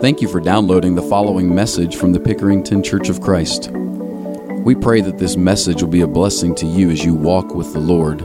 Thank 0.00 0.20
you 0.20 0.28
for 0.28 0.40
downloading 0.40 0.94
the 0.94 1.02
following 1.02 1.54
message 1.54 1.96
from 1.96 2.12
the 2.12 2.20
Pickerington 2.20 2.84
Church 2.84 3.08
of 3.08 3.20
Christ. 3.20 3.70
We 3.70 4.74
pray 4.74 5.00
that 5.00 5.18
this 5.18 5.36
message 5.36 5.82
will 5.82 5.88
be 5.88 6.02
a 6.02 6.06
blessing 6.06 6.54
to 6.56 6.66
you 6.66 6.90
as 6.90 7.04
you 7.04 7.14
walk 7.14 7.54
with 7.54 7.72
the 7.72 7.80
Lord. 7.80 8.20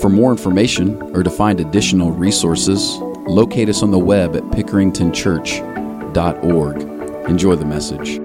For 0.00 0.08
more 0.08 0.30
information 0.30 1.00
or 1.14 1.22
to 1.22 1.30
find 1.30 1.60
additional 1.60 2.10
resources, 2.10 2.96
locate 3.26 3.68
us 3.68 3.82
on 3.82 3.90
the 3.90 3.98
web 3.98 4.34
at 4.34 4.42
pickeringtonchurch.org. 4.44 7.28
Enjoy 7.28 7.54
the 7.54 7.64
message. 7.64 8.18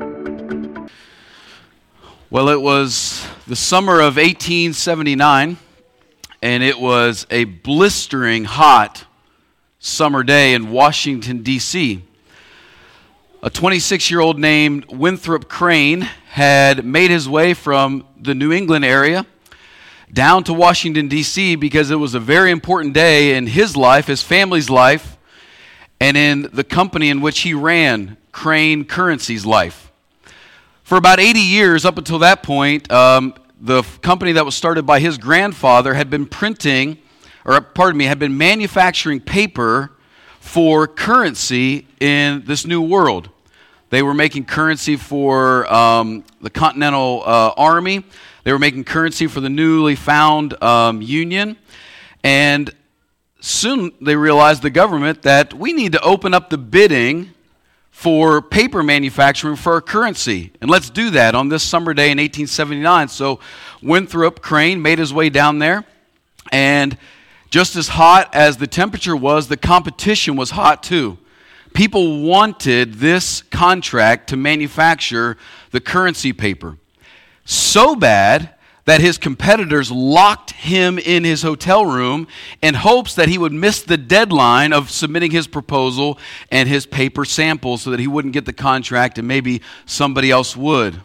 Well, 2.30 2.50
it 2.50 2.62
was 2.62 3.26
the 3.48 3.56
summer 3.56 4.00
of 4.00 4.18
1879, 4.18 5.58
and 6.42 6.64
it 6.64 6.80
was 6.80 7.28
a 7.30 7.46
blistering 7.46 8.46
hot 8.46 9.06
summer 9.88 10.22
day 10.22 10.54
in 10.54 10.70
Washington, 10.70 11.42
D.C. 11.44 12.04
A 13.42 13.50
26 13.50 14.12
year 14.12 14.20
old 14.20 14.38
named 14.38 14.86
Winthrop 14.92 15.48
Crane 15.48 16.02
had 16.02 16.84
made 16.84 17.10
his 17.10 17.30
way 17.30 17.54
from 17.54 18.06
the 18.20 18.36
New 18.36 18.52
England 18.52 18.84
area 18.84 19.26
down 20.12 20.44
to 20.46 20.54
Washington, 20.54 21.08
D.C., 21.08 21.56
because 21.56 21.92
it 21.92 21.96
was 21.96 22.14
a 22.14 22.20
very 22.20 22.52
important 22.52 22.94
day 22.94 23.36
in 23.36 23.48
his 23.48 23.76
life, 23.76 24.08
his 24.08 24.22
family's 24.22 24.70
life, 24.70 25.18
and 26.00 26.16
in 26.16 26.50
the 26.54 26.64
company 26.64 27.10
in 27.10 27.22
which 27.22 27.40
he 27.42 27.54
ran, 27.54 28.18
Crane 28.32 28.86
Currency's 28.86 29.46
life. 29.46 29.92
For 30.84 30.98
about 30.98 31.20
80 31.20 31.40
years, 31.40 31.86
up 31.86 31.98
until 31.98 32.20
that 32.20 32.44
point, 32.44 32.92
um, 32.92 33.34
the 33.60 33.84
company 34.02 34.34
that 34.34 34.46
was 34.46 34.56
started 34.56 34.86
by 34.86 35.00
his 35.00 35.18
grandfather 35.18 35.94
had 35.94 36.10
been 36.10 36.26
printing, 36.26 36.98
or 37.48 37.62
pardon 37.62 37.98
me, 37.98 38.06
had 38.06 38.20
been 38.20 38.38
manufacturing 38.38 39.22
paper 39.22 39.92
for 40.40 40.86
currency 40.86 41.88
in 42.00 42.44
this 42.46 42.68
new 42.68 42.82
world. 42.82 43.30
They 43.90 44.04
were 44.04 44.14
making 44.14 44.46
currency 44.46 44.98
for 44.98 45.72
um, 45.74 46.26
the 46.42 46.50
Continental 46.50 47.24
uh, 47.26 47.54
Army. 47.56 48.04
They 48.44 48.52
were 48.52 48.60
making 48.60 48.84
currency 48.84 49.28
for 49.28 49.40
the 49.40 49.50
newly 49.50 49.96
found 49.96 50.62
um, 50.62 51.02
Union. 51.02 51.56
And 52.22 52.70
soon 53.40 53.94
they 54.02 54.18
realized, 54.18 54.62
the 54.62 54.70
government, 54.70 55.22
that 55.22 55.54
we 55.54 55.72
need 55.72 55.94
to 55.94 56.02
open 56.02 56.34
up 56.34 56.50
the 56.50 56.58
bidding 56.58 57.32
for 57.92 58.42
paper 58.42 58.84
manufacturing 58.84 59.56
for 59.56 59.74
our 59.74 59.82
currency. 59.82 60.52
And 60.60 60.70
let's 60.70 60.90
do 60.90 61.12
that 61.12 61.34
on 61.34 61.48
this 61.48 61.64
summer 61.64 61.94
day 61.94 62.12
in 62.12 62.18
1879. 62.18 63.08
So 63.08 63.40
Winthrop 63.82 64.42
Crane 64.42 64.82
made 64.82 65.00
his 65.00 65.14
way 65.14 65.30
down 65.30 65.60
there. 65.60 65.86
And 66.52 66.98
just 67.50 67.76
as 67.76 67.90
hot 67.90 68.34
as 68.34 68.58
the 68.58 68.68
temperature 68.68 69.16
was, 69.16 69.48
the 69.48 69.58
competition 69.58 70.36
was 70.36 70.52
hot 70.52 70.84
too. 70.84 71.18
People 71.74 72.24
wanted 72.24 72.96
this 72.96 73.42
contract 73.44 74.30
to 74.30 74.38
manufacture 74.38 75.38
the 75.72 75.80
currency 75.80 76.34
paper. 76.34 76.78
So 77.46 77.96
bad 77.96 78.54
that 78.86 79.02
his 79.02 79.18
competitors 79.18 79.92
locked 79.92 80.52
him 80.52 80.98
in 80.98 81.26
his 81.26 81.42
hotel 81.42 81.86
room 81.86 82.26
in 82.62 82.74
hopes 82.74 83.16
that 83.16 83.28
he 83.28 83.38
would 83.38 83.52
miss 83.52 83.82
the 83.82 83.98
deadline 83.98 84.72
of 84.72 84.90
submitting 84.90 85.30
his 85.30 85.46
proposal 85.46 86.18
and 86.52 86.70
his 86.70 86.86
paper 86.86 87.26
sample 87.26 87.78
so 87.78 87.92
that 87.92 88.00
he 88.00 88.08
wouldn't 88.08 88.34
get 88.34 88.46
the 88.46 88.54
contract 88.54 89.18
and 89.18 89.28
maybe 89.28 89.62
somebody 89.86 90.32
else 90.32 90.56
would. 90.56 91.02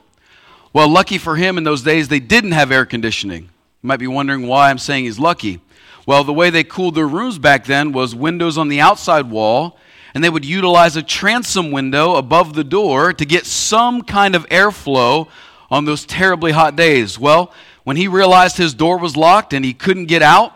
Well, 0.73 0.89
lucky 0.89 1.19
for 1.19 1.35
him 1.35 1.59
in 1.59 1.65
those 1.65 1.83
days, 1.83 2.07
they 2.07 2.21
didn't 2.21 2.53
have 2.53 2.71
air 2.71 2.87
conditioning. 2.87 3.43
You 3.43 3.89
might 3.89 3.99
be 3.99 4.07
wondering 4.07 4.47
why 4.47 4.71
I'm 4.71 4.79
saying 4.79 5.05
he's 5.05 5.19
lucky. 5.19 5.61
Well, 6.07 6.25
the 6.25 6.33
way 6.33 6.51
they 6.51 6.65
cooled 6.65 6.97
their 6.97 7.07
rooms 7.07 7.39
back 7.39 7.65
then 7.65 7.93
was 7.93 8.15
windows 8.15 8.59
on 8.59 8.69
the 8.69 8.81
outside 8.81 9.31
wall, 9.31 9.79
and 10.15 10.23
they 10.23 10.31
would 10.31 10.45
utilize 10.45 10.97
a 10.97 11.03
transom 11.03 11.71
window 11.71 12.17
above 12.17 12.55
the 12.55 12.65
door 12.65 13.13
to 13.13 13.25
get 13.25 13.47
some 13.47 14.03
kind 14.03 14.35
of 14.35 14.49
airflow 14.49 15.29
on 15.71 15.85
those 15.85 16.05
terribly 16.05 16.53
hot 16.53 16.77
days. 16.77 17.19
Well, 17.19 17.53
when 17.85 17.97
he 17.97 18.09
realized 18.09 18.57
his 18.57 18.75
door 18.75 18.99
was 18.99 19.17
locked 19.17 19.53
and 19.53 19.65
he 19.65 19.73
couldn't 19.73 20.07
get 20.07 20.23
out, 20.23 20.55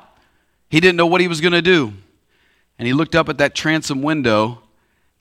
he 0.69 0.81
didn't 0.81 0.97
know 0.97 1.07
what 1.07 1.21
he 1.21 1.29
was 1.29 1.41
going 1.41 1.53
to 1.53 1.63
do. 1.63 1.93
And 2.79 2.87
he 2.87 2.93
looked 2.93 3.15
up 3.15 3.29
at 3.29 3.39
that 3.39 3.55
transom 3.55 4.03
window, 4.03 4.63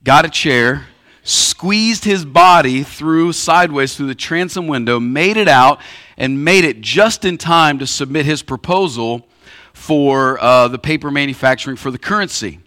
got 0.03 0.25
a 0.25 0.30
chair, 0.30 0.88
squeezed 1.24 2.03
his 2.03 2.25
body 2.25 2.84
through 2.84 3.31
sideways 3.31 3.96
through 3.96 4.08
the 4.08 4.16
transom 4.16 4.68
window, 4.68 5.00
made 5.00 5.38
it 5.38 5.47
out, 5.47 5.80
and 6.18 6.44
made 6.44 6.66
it 6.66 6.81
just 6.81 7.25
in 7.25 7.38
time 7.38 7.80
to 7.80 7.88
submit 7.88 8.25
his 8.25 8.44
proposal 8.44 9.28
for 9.75 10.41
uh, 10.41 10.68
the 10.69 10.80
paper 10.80 11.12
manufacturing 11.12 11.75
for 11.75 11.91
the 11.91 12.00
currency. 12.00 12.59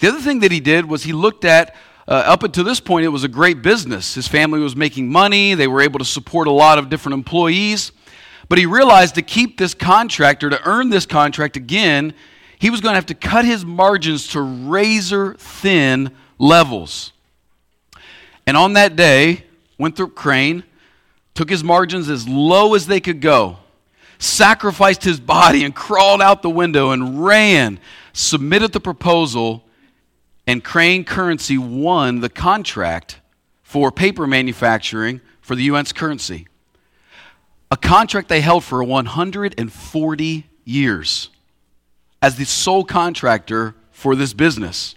The 0.00 0.08
other 0.08 0.18
thing 0.18 0.40
that 0.40 0.50
he 0.50 0.60
did 0.60 0.86
was 0.86 1.04
he 1.04 1.12
looked 1.12 1.44
at 1.44 1.76
uh, 2.08 2.22
up 2.26 2.42
until 2.42 2.64
this 2.64 2.80
point, 2.80 3.04
it 3.04 3.08
was 3.08 3.22
a 3.22 3.28
great 3.28 3.60
business. 3.60 4.14
His 4.14 4.26
family 4.26 4.60
was 4.60 4.74
making 4.74 5.12
money, 5.12 5.54
they 5.54 5.68
were 5.68 5.82
able 5.82 5.98
to 5.98 6.06
support 6.06 6.48
a 6.48 6.50
lot 6.50 6.78
of 6.78 6.88
different 6.88 7.14
employees. 7.14 7.92
But 8.48 8.56
he 8.56 8.64
realized 8.64 9.14
to 9.16 9.22
keep 9.22 9.58
this 9.58 9.74
contract 9.74 10.42
or 10.42 10.48
to 10.48 10.60
earn 10.66 10.88
this 10.88 11.04
contract 11.04 11.58
again, 11.58 12.14
he 12.58 12.70
was 12.70 12.80
going 12.80 12.92
to 12.92 12.96
have 12.96 13.06
to 13.06 13.14
cut 13.14 13.44
his 13.44 13.62
margins 13.64 14.28
to 14.28 14.40
razor 14.40 15.34
thin 15.34 16.10
levels. 16.38 17.12
And 18.46 18.56
on 18.56 18.72
that 18.72 18.96
day, 18.96 19.44
Winthrop 19.76 20.14
Crane 20.14 20.64
took 21.34 21.50
his 21.50 21.62
margins 21.62 22.08
as 22.08 22.26
low 22.26 22.74
as 22.74 22.86
they 22.86 23.00
could 23.00 23.20
go, 23.20 23.58
sacrificed 24.18 25.04
his 25.04 25.20
body, 25.20 25.64
and 25.64 25.74
crawled 25.74 26.20
out 26.20 26.42
the 26.42 26.50
window 26.50 26.90
and 26.90 27.24
ran, 27.24 27.78
submitted 28.12 28.72
the 28.72 28.80
proposal, 28.80 29.64
and 30.46 30.64
Crane 30.64 31.04
Currency 31.04 31.58
won 31.58 32.20
the 32.20 32.28
contract 32.28 33.20
for 33.62 33.92
paper 33.92 34.26
manufacturing 34.26 35.20
for 35.40 35.54
the 35.54 35.68
UN's 35.68 35.92
currency 35.92 36.48
a 37.70 37.76
contract 37.76 38.28
they 38.28 38.40
held 38.40 38.64
for 38.64 38.82
140 38.82 40.46
years 40.64 41.30
as 42.22 42.36
the 42.36 42.44
sole 42.44 42.84
contractor 42.84 43.74
for 43.90 44.14
this 44.16 44.32
business. 44.32 44.94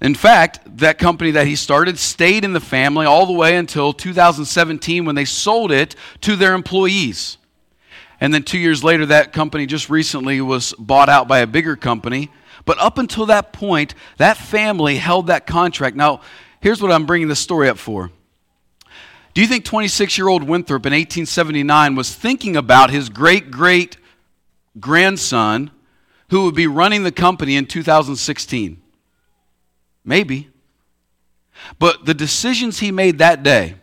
In 0.00 0.14
fact, 0.14 0.60
that 0.78 0.98
company 0.98 1.32
that 1.32 1.46
he 1.46 1.56
started 1.56 1.98
stayed 1.98 2.44
in 2.44 2.52
the 2.52 2.60
family 2.60 3.06
all 3.06 3.26
the 3.26 3.32
way 3.32 3.56
until 3.56 3.92
2017 3.92 5.04
when 5.04 5.14
they 5.14 5.24
sold 5.24 5.72
it 5.72 5.96
to 6.20 6.36
their 6.36 6.54
employees. 6.54 7.36
And 8.20 8.34
then 8.34 8.42
two 8.42 8.58
years 8.58 8.82
later, 8.82 9.06
that 9.06 9.32
company 9.32 9.66
just 9.66 9.88
recently 9.88 10.40
was 10.40 10.74
bought 10.78 11.08
out 11.08 11.28
by 11.28 11.38
a 11.38 11.46
bigger 11.46 11.76
company. 11.76 12.30
But 12.64 12.78
up 12.78 12.98
until 12.98 13.26
that 13.26 13.52
point, 13.52 13.94
that 14.16 14.36
family 14.36 14.96
held 14.96 15.28
that 15.28 15.46
contract. 15.46 15.96
Now, 15.96 16.20
here's 16.60 16.82
what 16.82 16.92
I'm 16.92 17.06
bringing 17.06 17.28
this 17.28 17.38
story 17.38 17.68
up 17.68 17.78
for. 17.78 18.10
Do 19.34 19.40
you 19.40 19.46
think 19.46 19.64
26 19.64 20.18
year 20.18 20.28
old 20.28 20.42
Winthrop 20.42 20.84
in 20.84 20.92
1879 20.92 21.94
was 21.94 22.12
thinking 22.12 22.56
about 22.56 22.90
his 22.90 23.08
great 23.08 23.50
great 23.50 23.96
grandson 24.80 25.70
who 26.30 26.44
would 26.44 26.54
be 26.54 26.66
running 26.66 27.04
the 27.04 27.12
company 27.12 27.54
in 27.56 27.66
2016? 27.66 28.82
Maybe. 30.04 30.48
But 31.78 32.04
the 32.04 32.14
decisions 32.14 32.80
he 32.80 32.90
made 32.90 33.18
that 33.18 33.42
day, 33.42 33.76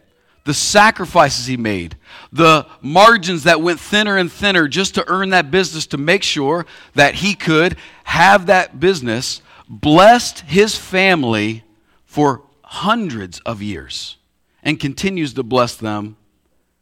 the 0.46 0.54
sacrifices 0.54 1.48
he 1.48 1.58
made, 1.58 1.98
the 2.32 2.66
margins 2.82 3.44
that 3.44 3.62
went 3.62 3.80
thinner 3.80 4.16
and 4.18 4.32
thinner 4.32 4.68
just 4.68 4.96
to 4.96 5.04
earn 5.08 5.32
that 5.32 5.52
business 5.52 5.88
to 5.88 5.98
make 5.98 6.24
sure 6.24 6.66
that 6.94 7.16
he 7.16 7.34
could 7.34 7.76
have 8.06 8.46
that 8.46 8.80
business, 8.80 9.42
blessed 9.68 10.42
his 10.42 10.76
family 10.78 11.64
for 12.06 12.44
hundreds 12.64 13.40
of 13.42 13.62
years 13.62 14.18
and 14.64 14.80
continues 14.80 15.34
to 15.34 15.44
bless 15.44 15.76
them 15.76 16.16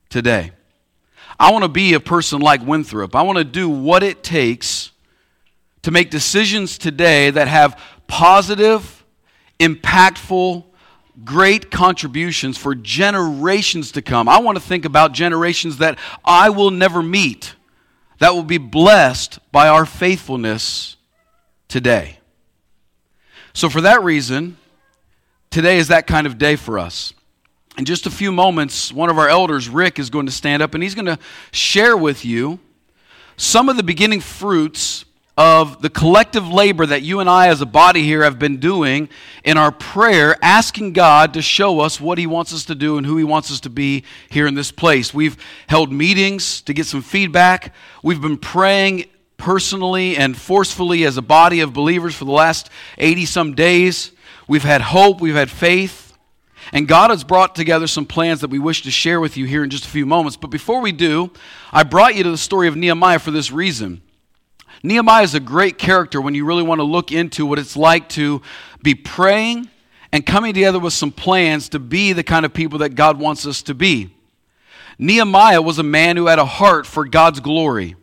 today. 0.10 0.52
I 1.40 1.52
want 1.52 1.64
to 1.64 1.70
be 1.70 1.94
a 1.94 2.00
person 2.00 2.42
like 2.42 2.66
Winthrop. 2.66 3.16
I 3.16 3.22
want 3.22 3.38
to 3.38 3.44
do 3.44 3.70
what 3.70 4.04
it 4.04 4.24
takes 4.24 4.92
to 5.84 5.92
make 5.92 6.10
decisions 6.10 6.78
today 6.78 7.30
that 7.30 7.48
have 7.48 7.82
positive, 8.08 9.06
impactful, 9.60 10.66
great 11.24 11.70
contributions 11.72 12.58
for 12.58 12.76
generations 12.76 13.92
to 13.94 14.02
come. 14.02 14.28
I 14.28 14.40
want 14.40 14.58
to 14.58 14.64
think 14.64 14.86
about 14.86 15.12
generations 15.12 15.78
that 15.78 15.98
I 16.24 16.50
will 16.50 16.72
never 16.72 17.04
meet 17.04 17.56
that 18.20 18.34
will 18.34 18.44
be 18.44 18.58
blessed 18.58 19.40
by 19.52 19.68
our 19.68 19.86
faithfulness 19.86 20.96
today. 21.68 22.20
So, 23.54 23.70
for 23.70 23.82
that 23.82 24.02
reason, 24.02 24.58
today 25.50 25.78
is 25.78 25.90
that 25.90 26.08
kind 26.08 26.26
of 26.26 26.38
day 26.38 26.56
for 26.56 26.80
us 26.80 27.14
in 27.78 27.86
just 27.86 28.06
a 28.06 28.12
few 28.12 28.32
moments, 28.32 28.94
one 28.94 29.10
of 29.10 29.18
our 29.18 29.28
elders, 29.28 29.68
Rick, 29.68 29.98
is 29.98 30.10
going 30.10 30.26
to 30.26 30.32
stand 30.32 30.62
up 30.62 30.74
and 30.74 30.84
he's 30.84 30.96
going 30.96 31.06
to 31.06 31.18
share 31.52 31.98
with 31.98 32.24
you 32.24 32.60
some 33.36 33.68
of 33.68 33.78
the 33.78 33.84
beginning 33.84 34.22
fruits 34.22 35.06
of 35.38 35.82
the 35.82 35.90
collective 35.90 36.48
labor 36.48 36.86
that 36.86 37.02
you 37.02 37.20
and 37.20 37.30
I, 37.30 37.48
as 37.48 37.62
a 37.62 37.66
body 37.66 38.04
here, 38.04 38.24
have 38.24 38.38
been 38.38 38.58
doing 38.58 39.10
in 39.44 39.58
our 39.58 39.72
prayer, 39.72 40.38
asking 40.44 40.94
God 40.94 41.34
to 41.34 41.42
show 41.42 41.80
us 41.80 42.00
what 42.00 42.18
He 42.18 42.28
wants 42.28 42.54
us 42.54 42.66
to 42.66 42.76
do 42.76 42.98
and 42.98 43.06
who 43.06 43.18
He 43.18 43.24
wants 43.24 43.52
us 43.52 43.60
to 43.62 43.70
be 43.70 44.04
here 44.30 44.46
in 44.46 44.54
this 44.54 44.72
place. 44.72 45.14
We've 45.14 45.38
held 45.68 45.92
meetings 45.92 46.62
to 46.62 46.74
get 46.74 46.86
some 46.86 47.02
feedback. 47.02 47.74
We've 48.04 48.22
been 48.22 48.38
praying 48.38 49.06
personally 49.38 50.16
and 50.18 50.38
forcefully 50.38 51.04
as 51.04 51.18
a 51.18 51.22
body 51.22 51.62
of 51.62 51.74
believers 51.74 52.16
for 52.16 52.26
the 52.26 52.32
last 52.32 52.70
80 53.00 53.26
some 53.26 53.56
days. 53.56 54.12
we've 54.48 54.64
had 54.64 54.82
hope, 54.82 55.20
we've 55.20 55.36
had 55.36 55.50
faith, 55.50 56.16
and 56.72 56.88
God 56.88 57.10
has 57.10 57.24
brought 57.24 57.56
together 57.56 57.88
some 57.88 58.06
plans 58.06 58.42
that 58.42 58.50
we 58.50 58.60
wish 58.60 58.84
to 58.84 58.92
share 58.92 59.20
with 59.20 59.36
you 59.36 59.46
here 59.46 59.64
in 59.64 59.70
just 59.70 59.86
a 59.86 59.90
few 59.90 60.06
moments. 60.06 60.38
But 60.38 60.50
before 60.50 60.80
we 60.80 60.92
do, 60.92 61.32
I 61.72 61.84
brought 61.84 62.16
you 62.16 62.24
to 62.24 62.32
the 62.32 62.38
story 62.38 62.68
of 62.68 62.76
Nehemiah 62.76 63.20
for 63.20 63.32
this 63.32 63.52
reason. 63.52 64.02
Nehemiah 64.84 65.24
is 65.24 65.34
a 65.34 65.40
great 65.40 65.78
character 65.78 66.20
when 66.20 66.36
you 66.36 66.44
really 66.46 66.62
want 66.62 66.80
to 66.80 66.84
look 66.84 67.12
into 67.12 67.46
what 67.46 67.58
it's 67.58 67.78
like 67.78 68.10
to 68.10 68.42
be 68.82 68.94
praying 68.94 69.70
and 70.12 70.26
coming 70.26 70.54
together 70.54 70.78
with 70.80 70.92
some 70.92 71.12
plans 71.12 71.70
to 71.70 71.80
be 71.80 72.12
the 72.12 72.24
kind 72.24 72.46
of 72.46 72.54
people 72.54 72.80
that 72.80 72.90
God 72.90 73.18
wants 73.18 73.48
us 73.48 73.62
to 73.64 73.74
be. 73.74 74.14
Nehemiah 75.00 75.62
was 75.62 75.80
a 75.80 75.84
man 75.84 76.18
who 76.18 76.28
had 76.28 76.38
a 76.38 76.46
heart 76.46 76.86
for 76.86 77.06
God's 77.06 77.40
glory. 77.40 77.96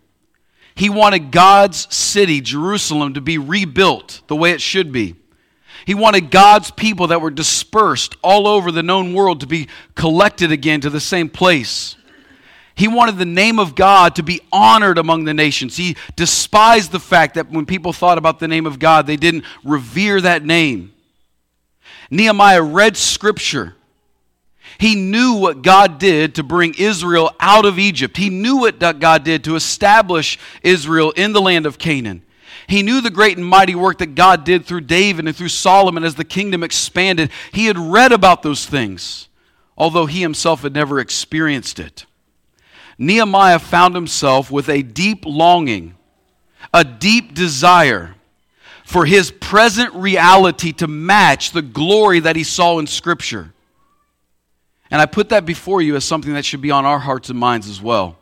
He 0.74 0.88
wanted 0.88 1.30
God's 1.30 1.94
city, 1.94 2.40
Jerusalem, 2.40 3.12
to 3.14 3.20
be 3.20 3.36
rebuilt 3.36 4.22
the 4.28 4.36
way 4.36 4.52
it 4.52 4.62
should 4.62 4.90
be. 4.90 5.16
He 5.84 5.94
wanted 5.94 6.30
God's 6.30 6.70
people 6.70 7.08
that 7.08 7.20
were 7.20 7.30
dispersed 7.30 8.16
all 8.22 8.46
over 8.46 8.72
the 8.72 8.82
known 8.82 9.12
world 9.12 9.40
to 9.40 9.46
be 9.46 9.68
collected 9.94 10.50
again 10.50 10.80
to 10.80 10.90
the 10.90 11.00
same 11.00 11.28
place. 11.28 11.96
He 12.80 12.88
wanted 12.88 13.18
the 13.18 13.26
name 13.26 13.58
of 13.58 13.74
God 13.74 14.14
to 14.14 14.22
be 14.22 14.40
honored 14.50 14.96
among 14.96 15.24
the 15.24 15.34
nations. 15.34 15.76
He 15.76 15.98
despised 16.16 16.92
the 16.92 16.98
fact 16.98 17.34
that 17.34 17.50
when 17.50 17.66
people 17.66 17.92
thought 17.92 18.16
about 18.16 18.38
the 18.38 18.48
name 18.48 18.64
of 18.64 18.78
God, 18.78 19.06
they 19.06 19.18
didn't 19.18 19.44
revere 19.62 20.18
that 20.22 20.46
name. 20.46 20.94
Nehemiah 22.10 22.62
read 22.62 22.96
scripture. 22.96 23.74
He 24.78 24.94
knew 24.94 25.34
what 25.34 25.60
God 25.60 25.98
did 25.98 26.36
to 26.36 26.42
bring 26.42 26.72
Israel 26.78 27.32
out 27.38 27.66
of 27.66 27.78
Egypt. 27.78 28.16
He 28.16 28.30
knew 28.30 28.56
what 28.56 28.78
God 28.78 29.24
did 29.24 29.44
to 29.44 29.56
establish 29.56 30.38
Israel 30.62 31.10
in 31.10 31.34
the 31.34 31.42
land 31.42 31.66
of 31.66 31.76
Canaan. 31.76 32.22
He 32.66 32.82
knew 32.82 33.02
the 33.02 33.10
great 33.10 33.36
and 33.36 33.44
mighty 33.44 33.74
work 33.74 33.98
that 33.98 34.14
God 34.14 34.44
did 34.44 34.64
through 34.64 34.80
David 34.80 35.26
and 35.26 35.36
through 35.36 35.48
Solomon 35.48 36.02
as 36.02 36.14
the 36.14 36.24
kingdom 36.24 36.62
expanded. 36.62 37.30
He 37.52 37.66
had 37.66 37.76
read 37.76 38.10
about 38.10 38.42
those 38.42 38.64
things, 38.64 39.28
although 39.76 40.06
he 40.06 40.22
himself 40.22 40.62
had 40.62 40.72
never 40.72 40.98
experienced 40.98 41.78
it. 41.78 42.06
Nehemiah 43.00 43.58
found 43.58 43.94
himself 43.94 44.50
with 44.50 44.68
a 44.68 44.82
deep 44.82 45.24
longing, 45.24 45.94
a 46.74 46.84
deep 46.84 47.32
desire 47.34 48.14
for 48.84 49.06
his 49.06 49.30
present 49.30 49.94
reality 49.94 50.70
to 50.72 50.86
match 50.86 51.52
the 51.52 51.62
glory 51.62 52.20
that 52.20 52.36
he 52.36 52.44
saw 52.44 52.78
in 52.78 52.86
Scripture. 52.86 53.54
And 54.90 55.00
I 55.00 55.06
put 55.06 55.30
that 55.30 55.46
before 55.46 55.80
you 55.80 55.96
as 55.96 56.04
something 56.04 56.34
that 56.34 56.44
should 56.44 56.60
be 56.60 56.70
on 56.70 56.84
our 56.84 56.98
hearts 56.98 57.30
and 57.30 57.38
minds 57.38 57.70
as 57.70 57.80
well. 57.80 58.18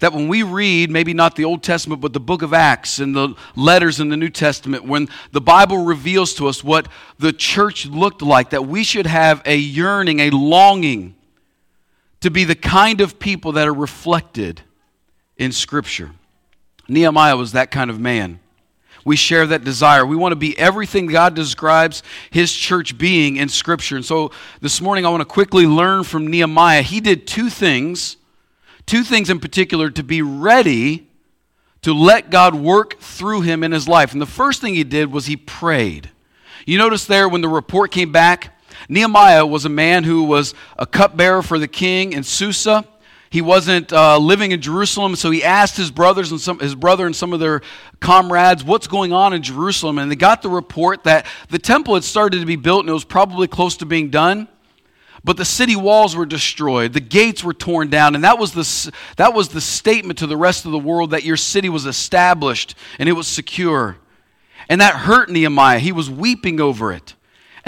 That 0.00 0.12
when 0.12 0.26
we 0.26 0.42
read, 0.42 0.90
maybe 0.90 1.14
not 1.14 1.36
the 1.36 1.44
Old 1.44 1.62
Testament, 1.62 2.00
but 2.00 2.12
the 2.12 2.18
book 2.18 2.42
of 2.42 2.52
Acts 2.52 2.98
and 2.98 3.14
the 3.14 3.34
letters 3.54 4.00
in 4.00 4.08
the 4.08 4.16
New 4.16 4.30
Testament, 4.30 4.84
when 4.84 5.08
the 5.30 5.40
Bible 5.40 5.84
reveals 5.84 6.34
to 6.34 6.48
us 6.48 6.64
what 6.64 6.88
the 7.20 7.32
church 7.32 7.86
looked 7.86 8.20
like, 8.20 8.50
that 8.50 8.66
we 8.66 8.82
should 8.82 9.06
have 9.06 9.42
a 9.46 9.56
yearning, 9.56 10.18
a 10.18 10.30
longing 10.30 11.14
to 12.20 12.30
be 12.30 12.44
the 12.44 12.54
kind 12.54 13.00
of 13.00 13.18
people 13.18 13.52
that 13.52 13.68
are 13.68 13.74
reflected 13.74 14.62
in 15.36 15.52
Scripture. 15.52 16.12
Nehemiah 16.88 17.36
was 17.36 17.52
that 17.52 17.70
kind 17.70 17.90
of 17.90 18.00
man 18.00 18.40
we 19.08 19.16
share 19.16 19.46
that 19.46 19.64
desire. 19.64 20.04
We 20.04 20.16
want 20.16 20.32
to 20.32 20.36
be 20.36 20.56
everything 20.58 21.06
God 21.06 21.34
describes 21.34 22.02
His 22.30 22.52
church 22.52 22.98
being 22.98 23.36
in 23.36 23.48
Scripture. 23.48 23.96
And 23.96 24.04
so 24.04 24.30
this 24.60 24.82
morning, 24.82 25.06
I 25.06 25.08
want 25.08 25.22
to 25.22 25.24
quickly 25.24 25.66
learn 25.66 26.04
from 26.04 26.26
Nehemiah. 26.26 26.82
He 26.82 27.00
did 27.00 27.26
two 27.26 27.48
things, 27.48 28.18
two 28.84 29.02
things 29.02 29.30
in 29.30 29.40
particular, 29.40 29.88
to 29.90 30.02
be 30.02 30.20
ready 30.20 31.08
to 31.82 31.94
let 31.94 32.30
God 32.30 32.54
work 32.54 33.00
through 33.00 33.40
him 33.40 33.64
in 33.64 33.72
his 33.72 33.88
life. 33.88 34.12
And 34.12 34.20
the 34.20 34.26
first 34.26 34.60
thing 34.60 34.74
he 34.74 34.84
did 34.84 35.10
was 35.10 35.24
he 35.24 35.38
prayed. 35.38 36.10
You 36.66 36.76
notice 36.76 37.06
there 37.06 37.30
when 37.30 37.40
the 37.40 37.48
report 37.48 37.90
came 37.90 38.12
back, 38.12 38.57
Nehemiah 38.88 39.46
was 39.46 39.64
a 39.64 39.68
man 39.68 40.04
who 40.04 40.24
was 40.24 40.54
a 40.78 40.86
cupbearer 40.86 41.42
for 41.42 41.58
the 41.58 41.68
king 41.68 42.12
in 42.12 42.22
Susa. 42.22 42.84
He 43.30 43.42
wasn't 43.42 43.92
uh, 43.92 44.16
living 44.18 44.52
in 44.52 44.62
Jerusalem, 44.62 45.14
so 45.14 45.30
he 45.30 45.44
asked 45.44 45.76
his 45.76 45.90
brothers 45.90 46.30
and 46.30 46.40
some, 46.40 46.60
his 46.60 46.74
brother 46.74 47.04
and 47.04 47.14
some 47.14 47.34
of 47.34 47.40
their 47.40 47.60
comrades, 48.00 48.64
"What's 48.64 48.86
going 48.86 49.12
on 49.12 49.34
in 49.34 49.42
Jerusalem?" 49.42 49.98
And 49.98 50.10
they 50.10 50.16
got 50.16 50.40
the 50.40 50.48
report 50.48 51.04
that 51.04 51.26
the 51.50 51.58
temple 51.58 51.94
had 51.94 52.04
started 52.04 52.40
to 52.40 52.46
be 52.46 52.56
built 52.56 52.80
and 52.80 52.88
it 52.88 52.94
was 52.94 53.04
probably 53.04 53.46
close 53.46 53.76
to 53.78 53.86
being 53.86 54.08
done, 54.08 54.48
but 55.24 55.36
the 55.36 55.44
city 55.44 55.76
walls 55.76 56.16
were 56.16 56.24
destroyed, 56.24 56.94
the 56.94 57.00
gates 57.00 57.44
were 57.44 57.52
torn 57.52 57.90
down, 57.90 58.14
and 58.14 58.24
that 58.24 58.38
was 58.38 58.52
the 58.52 58.92
that 59.16 59.34
was 59.34 59.50
the 59.50 59.60
statement 59.60 60.20
to 60.20 60.26
the 60.26 60.36
rest 60.36 60.64
of 60.64 60.72
the 60.72 60.78
world 60.78 61.10
that 61.10 61.24
your 61.24 61.36
city 61.36 61.68
was 61.68 61.84
established 61.84 62.74
and 62.98 63.10
it 63.10 63.12
was 63.12 63.26
secure, 63.26 63.98
and 64.70 64.80
that 64.80 64.94
hurt 64.94 65.28
Nehemiah. 65.28 65.80
He 65.80 65.92
was 65.92 66.08
weeping 66.08 66.62
over 66.62 66.92
it, 66.92 67.14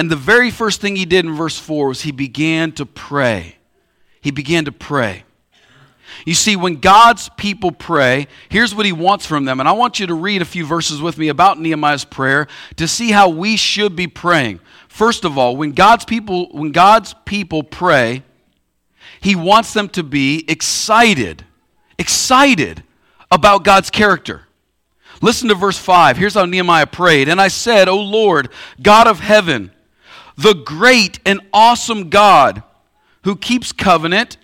and 0.01 0.11
the 0.11 0.17
very 0.17 0.51
first 0.51 0.81
thing 0.81 0.97
he 0.97 1.05
did 1.05 1.27
in 1.27 1.35
verse 1.35 1.59
four 1.59 1.89
was 1.89 2.01
he 2.01 2.11
began 2.11 2.73
to 2.73 2.87
pray. 2.87 3.57
He 4.23 4.31
began 4.31 4.65
to 4.65 4.73
pray. 4.73 5.25
You 6.25 6.33
see, 6.33 6.57
when 6.57 6.77
God's 6.77 7.29
people 7.37 7.71
pray, 7.71 8.27
here's 8.49 8.75
what 8.75 8.87
he 8.87 8.93
wants 8.93 9.27
from 9.27 9.45
them. 9.45 9.61
And 9.61 9.69
I 9.69 9.73
want 9.73 10.01
you 10.01 10.07
to 10.07 10.15
read 10.15 10.41
a 10.41 10.47
few 10.47 10.65
verses 10.65 11.03
with 11.03 11.19
me 11.19 11.29
about 11.29 11.61
Nehemiah's 11.61 12.07
prayer 12.07 12.47
to 12.77 12.89
see 12.89 13.11
how 13.11 13.29
we 13.29 13.59
should 13.59 13.95
be 13.95 14.07
praying. 14.07 14.61
First 14.89 15.27
of 15.27 15.37
all, 15.37 15.55
when 15.55 15.73
God's 15.73 16.07
people, 16.07 16.49
when 16.49 16.73
God's 16.73 17.15
people 17.27 17.63
pray, 17.63 18.23
he 19.21 19.37
wants 19.37 19.75
them 19.75 19.91
to 19.91 20.03
be 20.03 20.47
excited, 20.49 21.45
excited 21.99 22.85
about 23.31 23.65
God's 23.65 23.91
character. 23.91 24.47
Listen 25.21 25.51
to 25.51 25.55
verse 25.55 25.77
5. 25.77 26.17
Here's 26.17 26.33
how 26.33 26.47
Nehemiah 26.47 26.87
prayed. 26.87 27.29
And 27.29 27.39
I 27.39 27.49
said, 27.49 27.87
O 27.87 28.01
Lord, 28.01 28.49
God 28.81 29.07
of 29.07 29.21
heaven, 29.21 29.71
the 30.37 30.55
great 30.55 31.21
and 31.27 31.41
awesome 31.53 32.11
God 32.11 32.63
who 33.25 33.37
keeps 33.37 33.73
covenant 33.73 34.37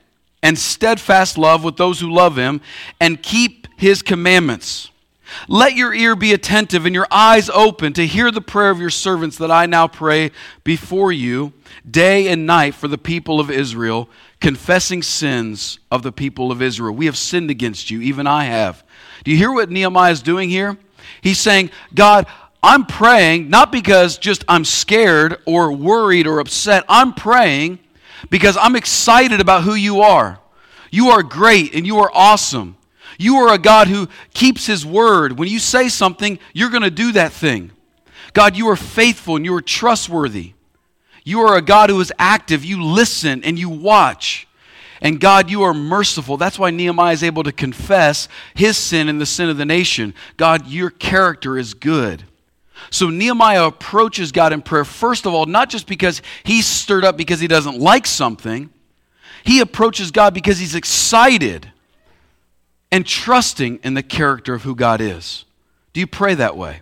and 0.42 0.58
steadfast 0.58 1.38
love 1.38 1.64
with 1.64 1.76
those 1.76 2.00
who 2.00 2.12
love 2.12 2.36
him 2.36 2.60
and 3.00 3.22
keep 3.22 3.66
his 3.76 4.02
commandments. 4.02 4.90
Let 5.48 5.74
your 5.74 5.92
ear 5.92 6.14
be 6.14 6.32
attentive 6.32 6.86
and 6.86 6.94
your 6.94 7.08
eyes 7.10 7.50
open 7.50 7.92
to 7.94 8.06
hear 8.06 8.30
the 8.30 8.40
prayer 8.40 8.70
of 8.70 8.80
your 8.80 8.90
servants 8.90 9.38
that 9.38 9.50
I 9.50 9.66
now 9.66 9.88
pray 9.88 10.30
before 10.62 11.10
you 11.12 11.52
day 11.88 12.28
and 12.28 12.46
night 12.46 12.74
for 12.74 12.88
the 12.88 12.98
people 12.98 13.40
of 13.40 13.50
Israel, 13.50 14.08
confessing 14.40 15.02
sins 15.02 15.78
of 15.90 16.02
the 16.02 16.12
people 16.12 16.52
of 16.52 16.62
Israel. 16.62 16.94
We 16.94 17.06
have 17.06 17.16
sinned 17.16 17.50
against 17.50 17.90
you, 17.90 18.00
even 18.02 18.26
I 18.26 18.44
have. 18.44 18.84
Do 19.24 19.30
you 19.30 19.36
hear 19.36 19.52
what 19.52 19.70
Nehemiah 19.70 20.12
is 20.12 20.22
doing 20.22 20.48
here? 20.48 20.76
He's 21.20 21.38
saying, 21.38 21.70
God, 21.94 22.26
I'm 22.66 22.84
praying 22.84 23.48
not 23.48 23.70
because 23.70 24.18
just 24.18 24.44
I'm 24.48 24.64
scared 24.64 25.38
or 25.46 25.70
worried 25.70 26.26
or 26.26 26.40
upset. 26.40 26.84
I'm 26.88 27.14
praying 27.14 27.78
because 28.28 28.56
I'm 28.56 28.74
excited 28.74 29.40
about 29.40 29.62
who 29.62 29.74
you 29.74 30.00
are. 30.00 30.40
You 30.90 31.10
are 31.10 31.22
great 31.22 31.76
and 31.76 31.86
you 31.86 31.98
are 31.98 32.10
awesome. 32.12 32.76
You 33.18 33.36
are 33.36 33.54
a 33.54 33.58
God 33.58 33.86
who 33.86 34.08
keeps 34.34 34.66
his 34.66 34.84
word. 34.84 35.38
When 35.38 35.48
you 35.48 35.60
say 35.60 35.88
something, 35.88 36.40
you're 36.54 36.70
going 36.70 36.82
to 36.82 36.90
do 36.90 37.12
that 37.12 37.30
thing. 37.30 37.70
God, 38.32 38.56
you 38.56 38.68
are 38.68 38.76
faithful 38.76 39.36
and 39.36 39.44
you 39.44 39.54
are 39.54 39.62
trustworthy. 39.62 40.54
You 41.22 41.42
are 41.42 41.56
a 41.56 41.62
God 41.62 41.88
who 41.88 42.00
is 42.00 42.12
active. 42.18 42.64
You 42.64 42.82
listen 42.82 43.44
and 43.44 43.56
you 43.60 43.68
watch. 43.68 44.48
And 45.00 45.20
God, 45.20 45.50
you 45.50 45.62
are 45.62 45.72
merciful. 45.72 46.36
That's 46.36 46.58
why 46.58 46.72
Nehemiah 46.72 47.12
is 47.12 47.22
able 47.22 47.44
to 47.44 47.52
confess 47.52 48.26
his 48.56 48.76
sin 48.76 49.08
and 49.08 49.20
the 49.20 49.26
sin 49.26 49.48
of 49.48 49.56
the 49.56 49.64
nation. 49.64 50.14
God, 50.36 50.66
your 50.66 50.90
character 50.90 51.56
is 51.56 51.72
good. 51.72 52.24
So 52.90 53.10
Nehemiah 53.10 53.66
approaches 53.66 54.32
God 54.32 54.52
in 54.52 54.62
prayer, 54.62 54.84
first 54.84 55.26
of 55.26 55.34
all, 55.34 55.46
not 55.46 55.70
just 55.70 55.86
because 55.86 56.22
he's 56.44 56.66
stirred 56.66 57.04
up 57.04 57.16
because 57.16 57.40
he 57.40 57.48
doesn't 57.48 57.78
like 57.78 58.06
something, 58.06 58.70
he 59.44 59.60
approaches 59.60 60.10
God 60.10 60.34
because 60.34 60.58
he's 60.58 60.74
excited 60.74 61.70
and 62.90 63.06
trusting 63.06 63.80
in 63.82 63.94
the 63.94 64.02
character 64.02 64.54
of 64.54 64.62
who 64.62 64.74
God 64.74 65.00
is. 65.00 65.44
Do 65.92 66.00
you 66.00 66.06
pray 66.06 66.34
that 66.34 66.56
way? 66.56 66.80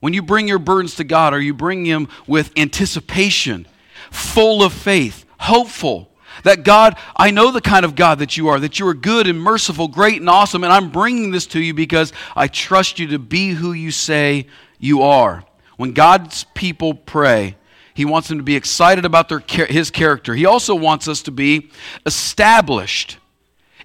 When 0.00 0.12
you 0.12 0.22
bring 0.22 0.48
your 0.48 0.58
burdens 0.58 0.96
to 0.96 1.04
God, 1.04 1.32
are 1.32 1.40
you 1.40 1.54
bringing 1.54 1.92
them 1.92 2.08
with 2.26 2.52
anticipation, 2.56 3.66
full 4.10 4.62
of 4.62 4.72
faith, 4.72 5.24
hopeful? 5.38 6.10
That 6.44 6.64
God, 6.64 6.96
I 7.14 7.30
know 7.30 7.52
the 7.52 7.60
kind 7.60 7.84
of 7.84 7.94
God 7.94 8.18
that 8.18 8.36
you 8.36 8.48
are, 8.48 8.58
that 8.58 8.78
you 8.78 8.88
are 8.88 8.94
good 8.94 9.26
and 9.26 9.40
merciful, 9.40 9.86
great 9.86 10.20
and 10.20 10.28
awesome, 10.28 10.64
and 10.64 10.72
I'm 10.72 10.90
bringing 10.90 11.30
this 11.30 11.46
to 11.48 11.60
you 11.60 11.74
because 11.74 12.12
I 12.34 12.48
trust 12.48 12.98
you 12.98 13.08
to 13.08 13.18
be 13.18 13.50
who 13.50 13.72
you 13.74 13.90
say 13.90 14.46
you 14.82 15.00
are. 15.02 15.44
When 15.76 15.92
God's 15.92 16.44
people 16.54 16.92
pray, 16.92 17.56
He 17.94 18.04
wants 18.04 18.28
them 18.28 18.38
to 18.38 18.44
be 18.44 18.56
excited 18.56 19.04
about 19.06 19.28
their, 19.30 19.38
His 19.38 19.90
character. 19.90 20.34
He 20.34 20.44
also 20.44 20.74
wants 20.74 21.08
us 21.08 21.22
to 21.22 21.30
be 21.30 21.70
established 22.04 23.16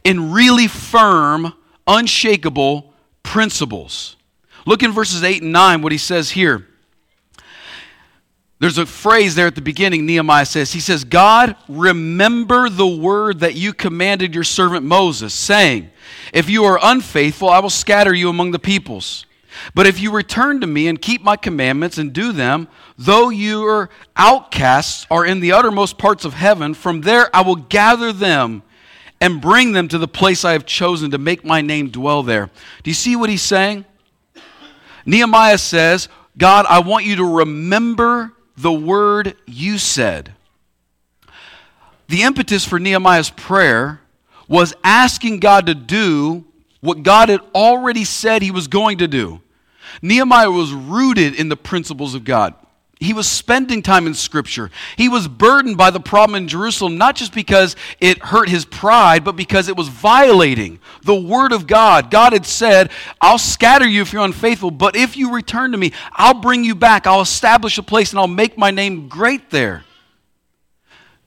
in 0.03 0.31
really 0.31 0.67
firm, 0.67 1.53
unshakable 1.85 2.93
principles. 3.23 4.17
Look 4.65 4.83
in 4.83 4.91
verses 4.91 5.23
8 5.23 5.43
and 5.43 5.53
9 5.53 5.81
what 5.81 5.91
He 5.91 5.97
says 5.97 6.31
here. 6.31 6.67
There's 8.59 8.79
a 8.79 8.87
phrase 8.87 9.35
there 9.35 9.45
at 9.45 9.53
the 9.53 9.61
beginning, 9.61 10.07
Nehemiah 10.07 10.45
says, 10.45 10.73
He 10.73 10.79
says, 10.79 11.03
God, 11.03 11.55
remember 11.69 12.69
the 12.69 12.87
word 12.87 13.41
that 13.41 13.53
you 13.53 13.71
commanded 13.71 14.33
your 14.33 14.43
servant 14.43 14.83
Moses, 14.83 15.31
saying, 15.31 15.91
If 16.33 16.49
you 16.49 16.63
are 16.63 16.79
unfaithful, 16.81 17.49
I 17.49 17.59
will 17.59 17.69
scatter 17.69 18.15
you 18.15 18.29
among 18.29 18.49
the 18.49 18.59
peoples. 18.59 19.27
But 19.73 19.87
if 19.87 19.99
you 19.99 20.11
return 20.11 20.61
to 20.61 20.67
me 20.67 20.87
and 20.87 21.01
keep 21.01 21.21
my 21.21 21.35
commandments 21.35 21.97
and 21.97 22.13
do 22.13 22.31
them, 22.31 22.67
though 22.97 23.29
your 23.29 23.89
outcasts 24.15 25.05
are 25.09 25.25
in 25.25 25.39
the 25.39 25.51
uttermost 25.51 25.97
parts 25.97 26.25
of 26.25 26.33
heaven, 26.33 26.73
from 26.73 27.01
there 27.01 27.29
I 27.35 27.41
will 27.41 27.55
gather 27.55 28.11
them 28.11 28.63
and 29.19 29.41
bring 29.41 29.71
them 29.71 29.87
to 29.87 29.97
the 29.97 30.07
place 30.07 30.45
I 30.45 30.53
have 30.53 30.65
chosen 30.65 31.11
to 31.11 31.17
make 31.17 31.43
my 31.43 31.61
name 31.61 31.89
dwell 31.89 32.23
there. 32.23 32.49
Do 32.83 32.89
you 32.89 32.95
see 32.95 33.15
what 33.15 33.29
he's 33.29 33.41
saying? 33.41 33.85
Nehemiah 35.05 35.57
says, 35.57 36.09
God, 36.37 36.65
I 36.69 36.79
want 36.79 37.05
you 37.05 37.15
to 37.17 37.37
remember 37.37 38.33
the 38.57 38.71
word 38.71 39.35
you 39.45 39.77
said. 39.77 40.33
The 42.09 42.23
impetus 42.23 42.65
for 42.65 42.79
Nehemiah's 42.79 43.29
prayer 43.29 44.01
was 44.47 44.73
asking 44.83 45.39
God 45.39 45.65
to 45.65 45.75
do 45.75 46.45
what 46.79 47.03
God 47.03 47.29
had 47.29 47.41
already 47.53 48.03
said 48.03 48.41
he 48.41 48.51
was 48.51 48.67
going 48.67 48.99
to 48.99 49.07
do. 49.07 49.41
Nehemiah 50.01 50.51
was 50.51 50.71
rooted 50.71 51.35
in 51.35 51.49
the 51.49 51.57
principles 51.57 52.15
of 52.15 52.23
God. 52.23 52.53
He 52.99 53.13
was 53.13 53.27
spending 53.27 53.83
time 53.83 54.07
in 54.07 54.15
Scripture. 54.15 54.71
He 54.95 55.07
was 55.07 55.27
burdened 55.27 55.77
by 55.77 55.91
the 55.91 55.99
problem 55.99 56.35
in 56.35 56.47
Jerusalem, 56.47 56.97
not 56.97 57.15
just 57.15 57.31
because 57.31 57.75
it 57.99 58.17
hurt 58.17 58.49
his 58.49 58.65
pride, 58.65 59.23
but 59.23 59.35
because 59.35 59.67
it 59.67 59.77
was 59.77 59.87
violating 59.87 60.79
the 61.03 61.19
Word 61.19 61.51
of 61.51 61.67
God. 61.67 62.09
God 62.09 62.33
had 62.33 62.45
said, 62.45 62.89
I'll 63.21 63.37
scatter 63.37 63.87
you 63.87 64.01
if 64.01 64.13
you're 64.13 64.25
unfaithful, 64.25 64.71
but 64.71 64.95
if 64.95 65.15
you 65.15 65.31
return 65.31 65.73
to 65.73 65.77
me, 65.77 65.93
I'll 66.11 66.41
bring 66.41 66.63
you 66.63 66.73
back. 66.73 67.05
I'll 67.05 67.21
establish 67.21 67.77
a 67.77 67.83
place 67.83 68.11
and 68.11 68.19
I'll 68.19 68.27
make 68.27 68.57
my 68.57 68.71
name 68.71 69.07
great 69.07 69.51
there. 69.51 69.83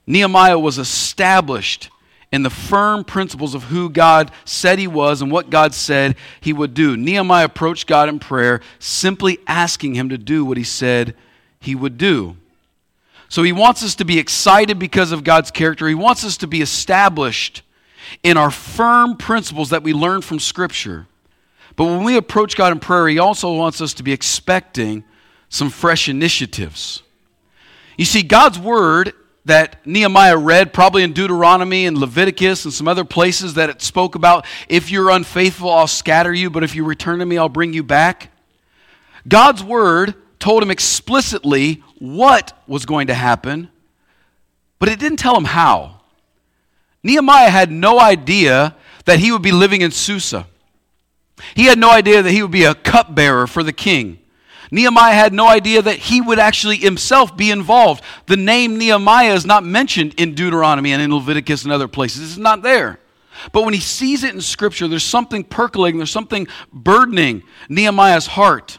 Nehemiah 0.08 0.58
was 0.58 0.76
established 0.76 1.88
in 2.32 2.42
the 2.42 2.50
firm 2.50 3.04
principles 3.04 3.54
of 3.54 3.64
who 3.64 3.90
God 3.90 4.30
said 4.44 4.78
he 4.78 4.86
was 4.86 5.20
and 5.20 5.32
what 5.32 5.50
God 5.50 5.74
said 5.74 6.16
he 6.40 6.52
would 6.52 6.74
do. 6.74 6.96
Nehemiah 6.96 7.46
approached 7.46 7.86
God 7.86 8.08
in 8.08 8.18
prayer, 8.18 8.60
simply 8.78 9.38
asking 9.46 9.94
him 9.94 10.08
to 10.10 10.18
do 10.18 10.44
what 10.44 10.56
he 10.56 10.64
said 10.64 11.16
he 11.58 11.74
would 11.74 11.98
do. 11.98 12.36
So 13.28 13.42
he 13.42 13.52
wants 13.52 13.82
us 13.82 13.94
to 13.96 14.04
be 14.04 14.18
excited 14.18 14.78
because 14.78 15.12
of 15.12 15.24
God's 15.24 15.50
character. 15.50 15.88
He 15.88 15.94
wants 15.94 16.24
us 16.24 16.36
to 16.38 16.46
be 16.46 16.62
established 16.62 17.62
in 18.22 18.36
our 18.36 18.50
firm 18.50 19.16
principles 19.16 19.70
that 19.70 19.82
we 19.82 19.92
learn 19.92 20.20
from 20.20 20.40
Scripture. 20.40 21.06
But 21.76 21.84
when 21.84 22.04
we 22.04 22.16
approach 22.16 22.56
God 22.56 22.72
in 22.72 22.80
prayer, 22.80 23.08
he 23.08 23.18
also 23.18 23.52
wants 23.54 23.80
us 23.80 23.94
to 23.94 24.02
be 24.02 24.12
expecting 24.12 25.04
some 25.48 25.70
fresh 25.70 26.08
initiatives. 26.08 27.02
You 27.96 28.04
see, 28.04 28.22
God's 28.22 28.58
word 28.58 29.12
that 29.44 29.84
Nehemiah 29.86 30.36
read, 30.36 30.72
probably 30.72 31.02
in 31.02 31.12
Deuteronomy 31.12 31.86
and 31.86 31.96
Leviticus 31.96 32.64
and 32.64 32.74
some 32.74 32.86
other 32.86 33.04
places 33.04 33.54
that 33.54 33.70
it 33.70 33.80
spoke 33.82 34.14
about 34.14 34.46
if 34.68 34.90
you're 34.90 35.10
unfaithful, 35.10 35.70
I'll 35.70 35.86
scatter 35.86 36.32
you, 36.32 36.50
but 36.50 36.62
if 36.62 36.74
you 36.74 36.84
return 36.84 37.18
to 37.20 37.26
me, 37.26 37.38
I'll 37.38 37.48
bring 37.48 37.72
you 37.72 37.82
back. 37.82 38.30
God's 39.26 39.62
word 39.62 40.14
told 40.38 40.62
him 40.62 40.70
explicitly 40.70 41.82
what 41.98 42.58
was 42.66 42.86
going 42.86 43.08
to 43.08 43.14
happen, 43.14 43.70
but 44.78 44.88
it 44.88 44.98
didn't 44.98 45.18
tell 45.18 45.36
him 45.36 45.44
how. 45.44 46.00
Nehemiah 47.02 47.50
had 47.50 47.70
no 47.70 47.98
idea 47.98 48.76
that 49.04 49.18
he 49.18 49.32
would 49.32 49.42
be 49.42 49.52
living 49.52 49.80
in 49.80 49.90
Susa. 49.90 50.46
He 51.54 51.64
had 51.64 51.78
no 51.78 51.90
idea 51.90 52.22
that 52.22 52.30
he 52.30 52.42
would 52.42 52.50
be 52.50 52.64
a 52.64 52.74
cupbearer 52.74 53.46
for 53.46 53.62
the 53.62 53.72
king. 53.72 54.19
Nehemiah 54.70 55.14
had 55.14 55.32
no 55.32 55.48
idea 55.48 55.82
that 55.82 55.96
he 55.96 56.20
would 56.20 56.38
actually 56.38 56.76
himself 56.76 57.36
be 57.36 57.50
involved. 57.50 58.04
The 58.26 58.36
name 58.36 58.78
Nehemiah 58.78 59.34
is 59.34 59.44
not 59.44 59.64
mentioned 59.64 60.14
in 60.16 60.34
Deuteronomy 60.34 60.92
and 60.92 61.02
in 61.02 61.12
Leviticus 61.14 61.64
and 61.64 61.72
other 61.72 61.88
places. 61.88 62.30
It's 62.30 62.38
not 62.38 62.62
there. 62.62 63.00
But 63.52 63.64
when 63.64 63.74
he 63.74 63.80
sees 63.80 64.22
it 64.24 64.34
in 64.34 64.40
Scripture, 64.40 64.86
there's 64.86 65.04
something 65.04 65.44
percolating, 65.44 65.98
there's 65.98 66.10
something 66.10 66.46
burdening 66.72 67.42
Nehemiah's 67.68 68.26
heart. 68.26 68.78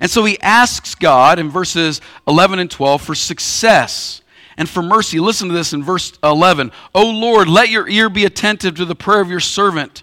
And 0.00 0.10
so 0.10 0.24
he 0.24 0.40
asks 0.40 0.94
God 0.94 1.38
in 1.38 1.50
verses 1.50 2.00
11 2.28 2.58
and 2.58 2.70
12 2.70 3.02
for 3.02 3.14
success 3.14 4.22
and 4.56 4.68
for 4.68 4.82
mercy. 4.82 5.18
Listen 5.18 5.48
to 5.48 5.54
this 5.54 5.72
in 5.72 5.82
verse 5.82 6.12
11. 6.22 6.70
O 6.94 7.10
Lord, 7.10 7.48
let 7.48 7.68
your 7.68 7.88
ear 7.88 8.08
be 8.08 8.24
attentive 8.24 8.76
to 8.76 8.84
the 8.84 8.94
prayer 8.94 9.20
of 9.20 9.30
your 9.30 9.40
servant 9.40 10.02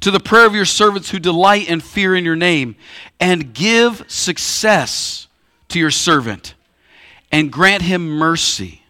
to 0.00 0.10
the 0.10 0.20
prayer 0.20 0.46
of 0.46 0.54
your 0.54 0.64
servants 0.64 1.10
who 1.10 1.18
delight 1.18 1.68
and 1.68 1.82
fear 1.82 2.14
in 2.14 2.24
your 2.24 2.36
name, 2.36 2.76
and 3.20 3.52
give 3.52 4.04
success 4.08 5.26
to 5.68 5.78
your 5.78 5.90
servant, 5.90 6.54
and 7.30 7.52
grant 7.52 7.82
him 7.82 8.08
mercy. 8.08 8.82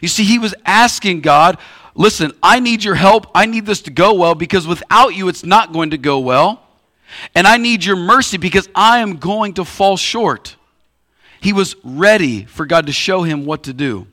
You 0.00 0.08
see, 0.08 0.24
he 0.24 0.38
was 0.38 0.54
asking 0.64 1.22
God, 1.22 1.58
listen, 1.94 2.32
I 2.42 2.60
need 2.60 2.84
your 2.84 2.94
help. 2.94 3.26
I 3.34 3.46
need 3.46 3.66
this 3.66 3.82
to 3.82 3.90
go 3.90 4.14
well 4.14 4.34
because 4.34 4.66
without 4.66 5.14
you, 5.14 5.28
it's 5.28 5.44
not 5.44 5.72
going 5.72 5.90
to 5.90 5.98
go 5.98 6.18
well. 6.18 6.62
And 7.34 7.46
I 7.46 7.56
need 7.56 7.84
your 7.84 7.96
mercy 7.96 8.36
because 8.36 8.68
I 8.74 8.98
am 8.98 9.16
going 9.16 9.54
to 9.54 9.64
fall 9.64 9.96
short. 9.96 10.56
He 11.40 11.52
was 11.52 11.76
ready 11.82 12.44
for 12.44 12.66
God 12.66 12.86
to 12.86 12.92
show 12.92 13.22
him 13.22 13.46
what 13.46 13.62
to 13.64 13.72
do. 13.72 14.06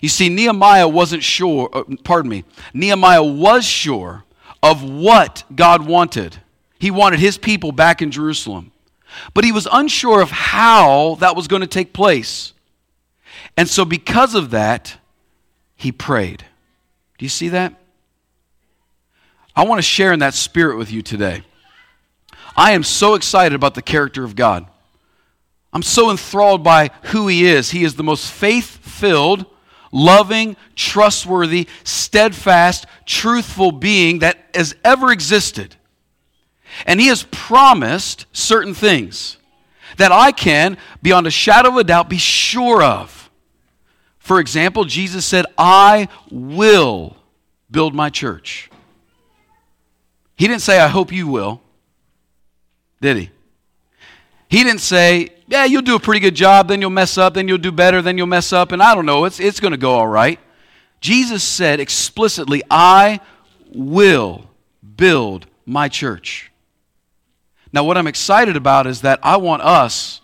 You 0.00 0.08
see, 0.08 0.28
Nehemiah 0.28 0.88
wasn't 0.88 1.22
sure, 1.22 1.70
uh, 1.72 1.84
pardon 2.04 2.30
me, 2.30 2.44
Nehemiah 2.74 3.22
was 3.22 3.64
sure 3.64 4.24
of 4.66 4.82
what 4.82 5.44
God 5.54 5.86
wanted. 5.86 6.38
He 6.78 6.90
wanted 6.90 7.20
his 7.20 7.38
people 7.38 7.70
back 7.70 8.02
in 8.02 8.10
Jerusalem. 8.10 8.72
But 9.32 9.44
he 9.44 9.52
was 9.52 9.68
unsure 9.70 10.20
of 10.20 10.30
how 10.30 11.16
that 11.20 11.36
was 11.36 11.46
going 11.46 11.62
to 11.62 11.68
take 11.68 11.92
place. 11.92 12.52
And 13.56 13.68
so, 13.68 13.84
because 13.84 14.34
of 14.34 14.50
that, 14.50 14.98
he 15.76 15.92
prayed. 15.92 16.44
Do 17.16 17.24
you 17.24 17.28
see 17.30 17.48
that? 17.50 17.74
I 19.54 19.64
want 19.64 19.78
to 19.78 19.82
share 19.82 20.12
in 20.12 20.18
that 20.18 20.34
spirit 20.34 20.76
with 20.76 20.90
you 20.90 21.00
today. 21.00 21.42
I 22.56 22.72
am 22.72 22.82
so 22.82 23.14
excited 23.14 23.54
about 23.54 23.74
the 23.74 23.82
character 23.82 24.24
of 24.24 24.34
God. 24.34 24.66
I'm 25.72 25.82
so 25.82 26.10
enthralled 26.10 26.64
by 26.64 26.90
who 27.04 27.28
he 27.28 27.46
is. 27.46 27.70
He 27.70 27.84
is 27.84 27.94
the 27.94 28.02
most 28.02 28.30
faith 28.30 28.78
filled, 28.78 29.46
loving, 29.96 30.56
trustworthy, 30.74 31.66
steadfast, 31.82 32.86
truthful 33.06 33.72
being 33.72 34.18
that 34.18 34.38
has 34.54 34.76
ever 34.84 35.10
existed. 35.10 35.74
And 36.84 37.00
He 37.00 37.06
has 37.06 37.22
promised 37.30 38.26
certain 38.32 38.74
things 38.74 39.38
that 39.96 40.12
I 40.12 40.32
can, 40.32 40.76
beyond 41.02 41.26
a 41.26 41.30
shadow 41.30 41.70
of 41.70 41.76
a 41.76 41.84
doubt, 41.84 42.10
be 42.10 42.18
sure 42.18 42.82
of. 42.82 43.30
For 44.18 44.40
example, 44.40 44.84
Jesus 44.84 45.24
said, 45.24 45.46
I 45.56 46.08
will 46.30 47.16
build 47.70 47.94
my 47.94 48.10
church. 48.10 48.70
He 50.36 50.46
didn't 50.46 50.62
say, 50.62 50.78
I 50.78 50.88
hope 50.88 51.12
you 51.12 51.26
will, 51.28 51.62
did 53.00 53.16
he? 53.16 53.30
He 54.48 54.62
didn't 54.62 54.80
say, 54.80 55.30
yeah, 55.48 55.64
you'll 55.64 55.82
do 55.82 55.96
a 55.96 56.00
pretty 56.00 56.20
good 56.20 56.34
job, 56.34 56.68
then 56.68 56.80
you'll 56.80 56.90
mess 56.90 57.18
up, 57.18 57.34
then 57.34 57.48
you'll 57.48 57.58
do 57.58 57.72
better, 57.72 58.02
then 58.02 58.16
you'll 58.16 58.26
mess 58.26 58.52
up, 58.52 58.72
and 58.72 58.82
I 58.82 58.94
don't 58.94 59.06
know, 59.06 59.24
it's, 59.24 59.40
it's 59.40 59.60
going 59.60 59.72
to 59.72 59.78
go 59.78 59.92
all 59.92 60.06
right. 60.06 60.38
Jesus 61.00 61.42
said 61.44 61.80
explicitly, 61.80 62.62
I 62.70 63.20
will 63.72 64.48
build 64.96 65.46
my 65.64 65.88
church. 65.88 66.50
Now, 67.72 67.84
what 67.84 67.98
I'm 67.98 68.06
excited 68.06 68.56
about 68.56 68.86
is 68.86 69.02
that 69.02 69.20
I 69.22 69.36
want 69.36 69.62
us 69.62 70.20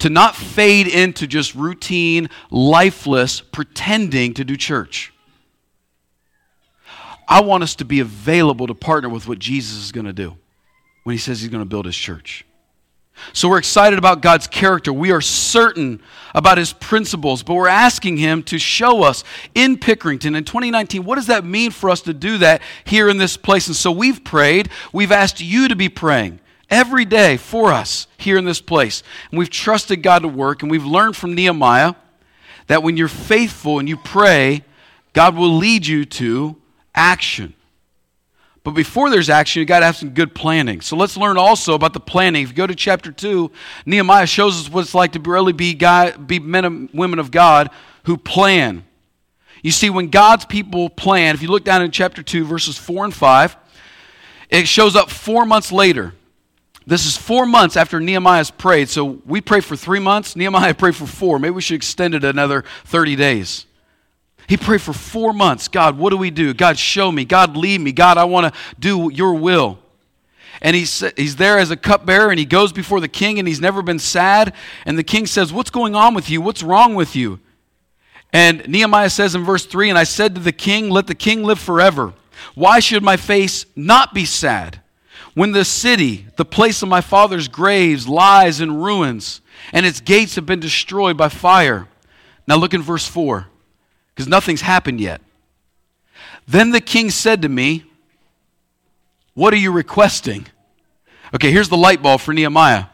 to 0.00 0.10
not 0.10 0.34
fade 0.34 0.88
into 0.88 1.26
just 1.26 1.54
routine, 1.54 2.28
lifeless, 2.50 3.40
pretending 3.40 4.34
to 4.34 4.44
do 4.44 4.56
church. 4.56 5.12
I 7.28 7.40
want 7.40 7.62
us 7.62 7.76
to 7.76 7.84
be 7.84 8.00
available 8.00 8.66
to 8.66 8.74
partner 8.74 9.08
with 9.08 9.28
what 9.28 9.38
Jesus 9.38 9.78
is 9.78 9.92
going 9.92 10.06
to 10.06 10.12
do 10.12 10.36
when 11.04 11.14
he 11.14 11.18
says 11.18 11.40
he's 11.40 11.50
going 11.50 11.62
to 11.62 11.68
build 11.68 11.86
his 11.86 11.96
church. 11.96 12.44
So 13.32 13.48
we're 13.48 13.58
excited 13.58 13.98
about 13.98 14.20
God's 14.20 14.46
character. 14.46 14.92
We 14.92 15.12
are 15.12 15.20
certain 15.20 16.02
about 16.34 16.58
his 16.58 16.72
principles, 16.72 17.42
but 17.42 17.54
we're 17.54 17.68
asking 17.68 18.16
him 18.16 18.42
to 18.44 18.58
show 18.58 19.02
us 19.02 19.22
in 19.54 19.76
Pickerington 19.76 20.36
in 20.36 20.44
2019 20.44 21.04
what 21.04 21.16
does 21.16 21.26
that 21.26 21.44
mean 21.44 21.70
for 21.70 21.90
us 21.90 22.00
to 22.02 22.14
do 22.14 22.38
that 22.38 22.62
here 22.84 23.08
in 23.08 23.18
this 23.18 23.36
place? 23.36 23.66
And 23.66 23.76
so 23.76 23.90
we've 23.92 24.24
prayed, 24.24 24.70
we've 24.92 25.12
asked 25.12 25.40
you 25.40 25.68
to 25.68 25.76
be 25.76 25.88
praying 25.88 26.40
every 26.70 27.04
day 27.04 27.36
for 27.36 27.70
us 27.72 28.06
here 28.16 28.38
in 28.38 28.44
this 28.44 28.60
place. 28.60 29.02
And 29.30 29.38
we've 29.38 29.50
trusted 29.50 30.02
God 30.02 30.20
to 30.22 30.28
work, 30.28 30.62
and 30.62 30.70
we've 30.70 30.84
learned 30.84 31.16
from 31.16 31.34
Nehemiah 31.34 31.94
that 32.66 32.82
when 32.82 32.96
you're 32.96 33.08
faithful 33.08 33.78
and 33.78 33.88
you 33.88 33.96
pray, 33.96 34.64
God 35.12 35.36
will 35.36 35.54
lead 35.54 35.86
you 35.86 36.04
to 36.06 36.56
action. 36.94 37.54
But 38.64 38.72
before 38.72 39.10
there's 39.10 39.28
action, 39.28 39.60
you 39.60 39.66
got 39.66 39.80
to 39.80 39.86
have 39.86 39.96
some 39.96 40.10
good 40.10 40.34
planning. 40.34 40.80
So 40.80 40.96
let's 40.96 41.16
learn 41.16 41.36
also 41.36 41.74
about 41.74 41.94
the 41.94 42.00
planning. 42.00 42.44
If 42.44 42.50
you 42.50 42.54
go 42.54 42.66
to 42.66 42.74
chapter 42.74 43.10
2, 43.10 43.50
Nehemiah 43.86 44.26
shows 44.26 44.60
us 44.60 44.70
what 44.70 44.82
it's 44.82 44.94
like 44.94 45.12
to 45.12 45.20
really 45.20 45.52
be, 45.52 45.74
guy, 45.74 46.12
be 46.12 46.38
men 46.38 46.64
and 46.64 46.88
women 46.92 47.18
of 47.18 47.32
God 47.32 47.70
who 48.04 48.16
plan. 48.16 48.84
You 49.62 49.72
see, 49.72 49.90
when 49.90 50.08
God's 50.08 50.44
people 50.44 50.88
plan, 50.90 51.34
if 51.34 51.42
you 51.42 51.48
look 51.48 51.64
down 51.64 51.82
in 51.82 51.90
chapter 51.90 52.22
2, 52.22 52.44
verses 52.44 52.78
4 52.78 53.06
and 53.06 53.14
5, 53.14 53.56
it 54.48 54.68
shows 54.68 54.94
up 54.94 55.10
four 55.10 55.44
months 55.44 55.72
later. 55.72 56.14
This 56.86 57.06
is 57.06 57.16
four 57.16 57.46
months 57.46 57.76
after 57.76 58.00
Nehemiah's 58.00 58.50
prayed. 58.50 58.88
So 58.88 59.22
we 59.24 59.40
prayed 59.40 59.64
for 59.64 59.76
three 59.76 60.00
months, 60.00 60.36
Nehemiah 60.36 60.74
prayed 60.78 60.96
for 60.96 61.06
four. 61.06 61.38
Maybe 61.38 61.52
we 61.52 61.62
should 61.62 61.76
extend 61.76 62.14
it 62.14 62.24
another 62.24 62.64
30 62.84 63.16
days. 63.16 63.66
He 64.48 64.56
prayed 64.56 64.82
for 64.82 64.92
four 64.92 65.32
months 65.32 65.68
God, 65.68 65.98
what 65.98 66.10
do 66.10 66.16
we 66.16 66.30
do? 66.30 66.54
God, 66.54 66.78
show 66.78 67.10
me. 67.10 67.24
God, 67.24 67.56
lead 67.56 67.80
me. 67.80 67.92
God, 67.92 68.18
I 68.18 68.24
want 68.24 68.52
to 68.52 68.60
do 68.78 69.10
your 69.12 69.34
will. 69.34 69.78
and 70.60 70.76
he's, 70.76 71.04
he's 71.16 71.36
there 71.36 71.58
as 71.58 71.70
a 71.70 71.76
cupbearer 71.76 72.30
and 72.30 72.38
he 72.38 72.44
goes 72.44 72.72
before 72.72 73.00
the 73.00 73.08
king 73.08 73.38
and 73.38 73.48
he's 73.48 73.60
never 73.60 73.82
been 73.82 73.98
sad. 73.98 74.54
And 74.84 74.98
the 74.98 75.04
king 75.04 75.26
says, 75.26 75.52
What's 75.52 75.70
going 75.70 75.94
on 75.94 76.14
with 76.14 76.28
you? 76.30 76.40
What's 76.40 76.62
wrong 76.62 76.94
with 76.94 77.16
you? 77.16 77.40
And 78.32 78.66
Nehemiah 78.66 79.10
says 79.10 79.34
in 79.34 79.44
verse 79.44 79.66
3 79.66 79.90
And 79.90 79.98
I 79.98 80.04
said 80.04 80.34
to 80.34 80.40
the 80.40 80.52
king, 80.52 80.90
Let 80.90 81.06
the 81.06 81.14
king 81.14 81.42
live 81.42 81.58
forever. 81.58 82.14
Why 82.54 82.80
should 82.80 83.02
my 83.02 83.16
face 83.16 83.66
not 83.76 84.14
be 84.14 84.24
sad? 84.24 84.80
When 85.34 85.52
the 85.52 85.64
city, 85.64 86.26
the 86.36 86.44
place 86.44 86.82
of 86.82 86.88
my 86.88 87.00
father's 87.00 87.48
graves, 87.48 88.06
lies 88.06 88.60
in 88.60 88.76
ruins, 88.82 89.40
and 89.72 89.86
its 89.86 90.00
gates 90.00 90.34
have 90.34 90.44
been 90.44 90.60
destroyed 90.60 91.16
by 91.16 91.28
fire. 91.28 91.88
Now 92.46 92.56
look 92.56 92.74
in 92.74 92.82
verse 92.82 93.06
4, 93.06 93.46
because 94.14 94.28
nothing's 94.28 94.60
happened 94.60 95.00
yet. 95.00 95.20
Then 96.46 96.70
the 96.70 96.80
king 96.80 97.10
said 97.10 97.42
to 97.42 97.48
me, 97.48 97.84
What 99.34 99.52
are 99.54 99.58
you 99.58 99.72
requesting? 99.72 100.46
Okay, 101.34 101.50
here's 101.50 101.68
the 101.68 101.76
light 101.76 102.02
bulb 102.02 102.20
for 102.20 102.34
Nehemiah. 102.34 102.86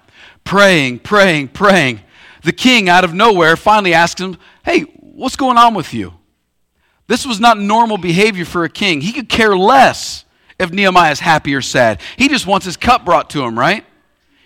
Praying, 0.44 1.00
praying, 1.00 1.48
praying. 1.48 2.00
The 2.44 2.52
king, 2.52 2.88
out 2.88 3.04
of 3.04 3.12
nowhere, 3.12 3.56
finally 3.56 3.94
asks 3.94 4.20
him, 4.20 4.38
Hey, 4.64 4.82
what's 5.00 5.36
going 5.36 5.58
on 5.58 5.74
with 5.74 5.92
you? 5.92 6.14
This 7.08 7.26
was 7.26 7.40
not 7.40 7.58
normal 7.58 7.96
behavior 7.96 8.44
for 8.44 8.64
a 8.64 8.68
king. 8.68 9.00
He 9.00 9.12
could 9.12 9.28
care 9.28 9.56
less 9.56 10.24
if 10.58 10.70
Nehemiah 10.70 11.10
is 11.10 11.20
happy 11.20 11.54
or 11.54 11.62
sad. 11.62 12.00
He 12.16 12.28
just 12.28 12.46
wants 12.46 12.66
his 12.66 12.76
cup 12.76 13.04
brought 13.04 13.30
to 13.30 13.42
him, 13.42 13.58
right? 13.58 13.84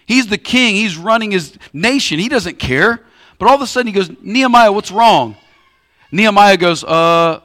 He's 0.07 0.29
the 0.29 0.39
king, 0.39 0.75
he's 0.75 0.97
running 0.97 1.33
his 1.33 1.57
nation. 1.73 2.19
He 2.19 2.29
doesn't 2.29 2.59
care. 2.59 3.01
But 3.39 3.49
all 3.49 3.57
of 3.57 3.61
a 3.61 3.67
sudden 3.67 3.89
he 3.89 3.93
goes, 3.93 4.11
Nehemiah, 4.21 4.73
what's 4.73 4.91
wrong? 4.91 5.37
Nehemiah 6.13 6.57
goes, 6.57 6.85
Uh, 6.85 7.41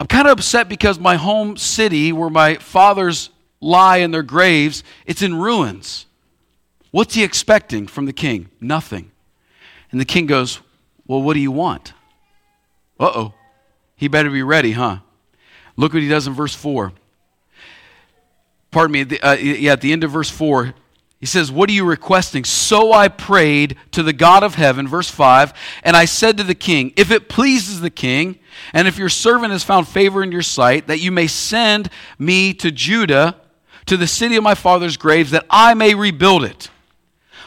I'm 0.00 0.06
kind 0.06 0.26
of 0.26 0.38
upset 0.38 0.68
because 0.68 0.98
my 0.98 1.16
home 1.16 1.58
city, 1.58 2.12
where 2.12 2.30
my 2.30 2.54
fathers 2.54 3.28
lie 3.60 3.98
in 3.98 4.10
their 4.10 4.22
graves, 4.22 4.82
it's 5.04 5.20
in 5.20 5.34
ruins. 5.34 6.06
What's 6.90 7.14
he 7.14 7.22
expecting 7.22 7.86
from 7.86 8.06
the 8.06 8.12
king? 8.12 8.48
Nothing. 8.60 9.10
And 9.90 10.00
the 10.00 10.06
king 10.06 10.26
goes, 10.26 10.60
Well, 11.06 11.20
what 11.20 11.34
do 11.34 11.40
you 11.40 11.52
want? 11.52 11.92
Uh 12.98 13.12
oh. 13.14 13.34
He 13.96 14.08
better 14.08 14.30
be 14.30 14.42
ready, 14.42 14.72
huh? 14.72 14.98
Look 15.76 15.92
what 15.92 16.02
he 16.02 16.08
does 16.08 16.26
in 16.26 16.32
verse 16.32 16.54
4 16.54 16.92
pardon 18.72 18.92
me, 18.92 19.04
the, 19.04 19.20
uh, 19.22 19.34
yeah, 19.34 19.72
at 19.72 19.80
the 19.80 19.92
end 19.92 20.02
of 20.02 20.10
verse 20.10 20.30
4, 20.30 20.74
he 21.22 21.26
says, 21.26 21.52
What 21.52 21.70
are 21.70 21.72
you 21.72 21.84
requesting? 21.84 22.42
So 22.42 22.92
I 22.92 23.06
prayed 23.06 23.76
to 23.92 24.02
the 24.02 24.12
God 24.12 24.42
of 24.42 24.56
heaven, 24.56 24.88
verse 24.88 25.08
5, 25.08 25.52
and 25.84 25.96
I 25.96 26.04
said 26.04 26.36
to 26.38 26.42
the 26.42 26.56
king, 26.56 26.92
If 26.96 27.12
it 27.12 27.28
pleases 27.28 27.80
the 27.80 27.90
king, 27.90 28.40
and 28.72 28.88
if 28.88 28.98
your 28.98 29.08
servant 29.08 29.52
has 29.52 29.62
found 29.62 29.86
favor 29.86 30.24
in 30.24 30.32
your 30.32 30.42
sight, 30.42 30.88
that 30.88 30.98
you 30.98 31.12
may 31.12 31.28
send 31.28 31.90
me 32.18 32.52
to 32.54 32.72
Judah, 32.72 33.36
to 33.86 33.96
the 33.96 34.08
city 34.08 34.34
of 34.34 34.42
my 34.42 34.56
father's 34.56 34.96
graves, 34.96 35.30
that 35.30 35.46
I 35.48 35.74
may 35.74 35.94
rebuild 35.94 36.42
it. 36.42 36.70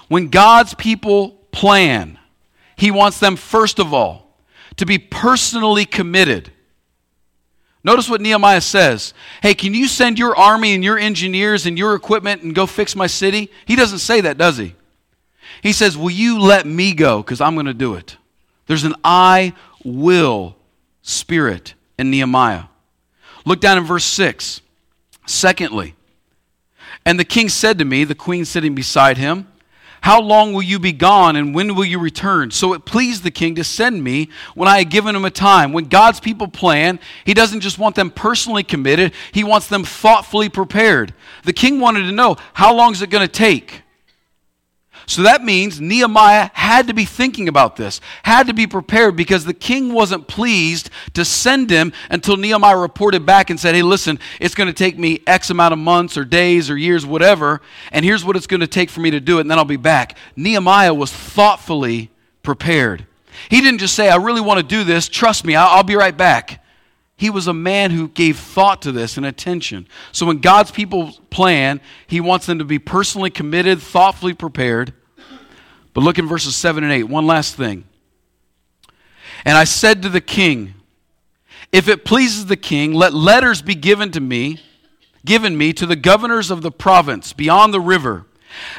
When 0.08 0.30
God's 0.30 0.74
people 0.74 1.32
plan, 1.52 2.18
he 2.78 2.92
wants 2.92 3.20
them, 3.20 3.36
first 3.36 3.78
of 3.78 3.94
all, 3.94 4.40
to 4.78 4.86
be 4.86 4.98
personally 4.98 5.84
committed 5.84 6.50
Notice 7.86 8.10
what 8.10 8.20
Nehemiah 8.20 8.62
says. 8.62 9.14
Hey, 9.44 9.54
can 9.54 9.76
you 9.76 9.88
send 9.88 10.18
your 10.18 10.36
army 10.36 10.74
and 10.74 10.84
your 10.84 10.98
engineers 10.98 11.68
and 11.68 11.78
your 11.78 11.94
equipment 11.94 12.42
and 12.42 12.56
go 12.56 12.66
fix 12.66 12.96
my 12.96 13.06
city? 13.06 13.52
He 13.68 13.76
doesn't 13.76 14.00
say 14.00 14.22
that, 14.22 14.40
does 14.40 14.58
he? 14.58 14.74
He 15.62 15.72
says, 15.72 15.96
Will 15.96 16.10
you 16.10 16.40
let 16.40 16.66
me 16.66 16.96
go? 16.96 17.22
Because 17.22 17.40
I'm 17.40 17.54
going 17.54 17.68
to 17.68 17.76
do 17.76 17.94
it. 17.94 18.18
There's 18.66 18.86
an 18.86 18.96
I 19.04 19.54
will 19.84 20.56
spirit 21.04 21.76
in 22.00 22.10
Nehemiah. 22.10 22.64
Look 23.46 23.62
down 23.62 23.78
in 23.78 23.84
verse 23.84 24.06
6. 24.06 24.62
Secondly, 25.28 25.94
and 27.06 27.20
the 27.20 27.26
king 27.26 27.50
said 27.50 27.78
to 27.78 27.86
me, 27.86 28.04
the 28.04 28.16
queen 28.16 28.46
sitting 28.46 28.74
beside 28.74 29.20
him, 29.20 29.48
how 30.06 30.22
long 30.22 30.54
will 30.54 30.62
you 30.62 30.78
be 30.78 30.92
gone 30.92 31.36
and 31.36 31.56
when 31.56 31.74
will 31.74 31.84
you 31.84 31.98
return? 31.98 32.52
So 32.52 32.74
it 32.74 32.86
pleased 32.86 33.24
the 33.24 33.32
king 33.32 33.56
to 33.56 33.64
send 33.64 34.04
me 34.04 34.30
when 34.54 34.70
I 34.70 34.78
had 34.78 34.92
given 34.92 35.16
him 35.16 35.26
a 35.26 35.32
time. 35.32 35.74
When 35.74 35.86
God's 35.86 36.20
people 36.20 36.48
plan, 36.48 37.00
he 37.26 37.34
doesn't 37.34 37.62
just 37.62 37.80
want 37.80 37.96
them 37.96 38.12
personally 38.12 38.62
committed, 38.62 39.14
he 39.32 39.44
wants 39.44 39.68
them 39.68 39.84
thoughtfully 39.84 40.48
prepared. 40.48 41.16
The 41.44 41.54
king 41.54 41.80
wanted 41.80 42.04
to 42.04 42.12
know 42.12 42.38
how 42.54 42.76
long 42.76 42.92
is 42.92 43.02
it 43.02 43.10
going 43.10 43.26
to 43.26 43.28
take? 43.28 43.82
So 45.08 45.22
that 45.24 45.44
means 45.44 45.80
Nehemiah 45.80 46.50
had 46.54 46.88
to 46.88 46.94
be 46.94 47.06
thinking 47.06 47.48
about 47.48 47.76
this, 47.76 48.02
had 48.24 48.48
to 48.48 48.54
be 48.54 48.66
prepared 48.66 49.16
because 49.16 49.46
the 49.46 49.54
king 49.54 49.94
wasn't 49.94 50.28
pleased 50.28 50.90
to 51.14 51.24
send 51.24 51.70
him 51.70 51.94
until 52.10 52.38
Nehemiah 52.38 52.78
reported 52.78 53.26
back 53.26 53.50
and 53.50 53.60
said, 53.60 53.76
Hey, 53.76 53.84
listen, 53.84 54.20
it's 54.40 54.56
going 54.56 54.68
to 54.68 54.74
take 54.74 54.98
me 54.98 55.22
X 55.28 55.50
amount 55.50 55.74
of 55.74 55.80
months 55.80 56.18
or 56.18 56.26
days 56.26 56.70
or 56.70 56.78
years, 56.78 57.06
whatever, 57.06 57.62
and 57.92 58.04
here's 58.04 58.26
what 58.26 58.36
it's 58.36 58.48
going 58.48 58.62
to 58.62 58.68
take 58.68 58.90
for 58.90 59.02
me 59.02 59.12
to 59.12 59.20
do 59.20 59.38
it, 59.38 59.42
and 59.42 59.52
then 59.52 59.58
I'll 59.58 59.66
be 59.66 59.78
back. 59.78 60.18
Nehemiah 60.36 60.94
was 60.94 61.12
thoughtfully 61.12 62.10
prepared. 62.42 63.06
He 63.50 63.62
didn't 63.62 63.80
just 63.80 63.96
say, 63.96 64.10
I 64.10 64.16
really 64.16 64.42
want 64.42 64.60
to 64.60 64.66
do 64.66 64.84
this, 64.84 65.08
trust 65.08 65.46
me, 65.46 65.56
I'll, 65.56 65.68
I'll 65.68 65.84
be 65.84 65.96
right 65.96 66.16
back. 66.16 66.65
He 67.18 67.30
was 67.30 67.48
a 67.48 67.54
man 67.54 67.92
who 67.92 68.10
gave 68.10 68.38
thought 68.38 68.82
to 68.82 68.92
this 68.92 69.16
and 69.16 69.26
attention. 69.26 69.88
So 70.12 70.26
when 70.26 70.40
God's 70.40 70.72
people 70.72 71.14
plan, 71.30 71.80
he 72.08 72.20
wants 72.20 72.46
them 72.46 72.60
to 72.60 72.66
be 72.66 72.80
personally 72.80 73.30
committed, 73.30 73.82
thoughtfully 73.82 74.34
prepared. 74.34 74.94
But 75.94 76.04
look 76.04 76.20
in 76.20 76.28
verses 76.28 76.58
7 76.58 76.84
and 76.84 76.92
8. 76.92 77.04
One 77.04 77.26
last 77.26 77.56
thing. 77.56 77.86
And 79.46 79.58
I 79.58 79.64
said 79.64 80.02
to 80.02 80.10
the 80.10 80.20
king, 80.20 80.74
If 81.72 81.88
it 81.88 82.04
pleases 82.04 82.48
the 82.48 82.58
king, 82.58 82.94
let 82.94 83.14
letters 83.14 83.62
be 83.62 83.76
given 83.76 84.12
to 84.12 84.20
me, 84.20 84.62
given 85.24 85.58
me 85.58 85.72
to 85.72 85.86
the 85.86 85.96
governors 85.96 86.52
of 86.52 86.64
the 86.64 86.72
province 86.72 87.32
beyond 87.32 87.74
the 87.74 87.80
river, 87.80 88.26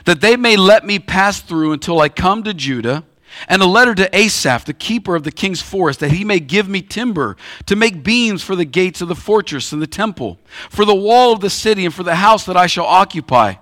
that 0.04 0.20
they 0.20 0.36
may 0.36 0.56
let 0.56 0.84
me 0.84 0.98
pass 0.98 1.40
through 1.40 1.72
until 1.72 2.00
I 2.00 2.10
come 2.10 2.42
to 2.42 2.52
Judah 2.52 3.04
and 3.48 3.62
a 3.62 3.66
letter 3.66 3.94
to 3.94 4.16
Asaph, 4.16 4.64
the 4.64 4.72
keeper 4.72 5.14
of 5.14 5.24
the 5.24 5.32
king's 5.32 5.62
forest, 5.62 6.00
that 6.00 6.12
he 6.12 6.24
may 6.24 6.40
give 6.40 6.68
me 6.68 6.82
timber 6.82 7.36
to 7.66 7.76
make 7.76 8.02
beams 8.02 8.42
for 8.42 8.56
the 8.56 8.64
gates 8.64 9.00
of 9.00 9.08
the 9.08 9.14
fortress 9.14 9.72
and 9.72 9.80
the 9.80 9.86
temple, 9.86 10.38
for 10.70 10.84
the 10.84 10.94
wall 10.94 11.32
of 11.32 11.40
the 11.40 11.50
city, 11.50 11.84
and 11.84 11.94
for 11.94 12.02
the 12.02 12.16
house 12.16 12.46
that 12.46 12.56
I 12.56 12.66
shall 12.66 12.86
occupy. 12.86 13.54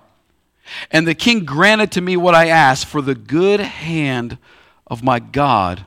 And 0.91 1.07
the 1.07 1.15
king 1.15 1.45
granted 1.45 1.93
to 1.93 2.01
me 2.01 2.17
what 2.17 2.35
I 2.35 2.49
asked, 2.49 2.87
for 2.87 3.03
the 3.03 3.15
good 3.15 3.61
hand 3.61 4.39
of 4.87 5.03
my 5.03 5.19
God 5.19 5.85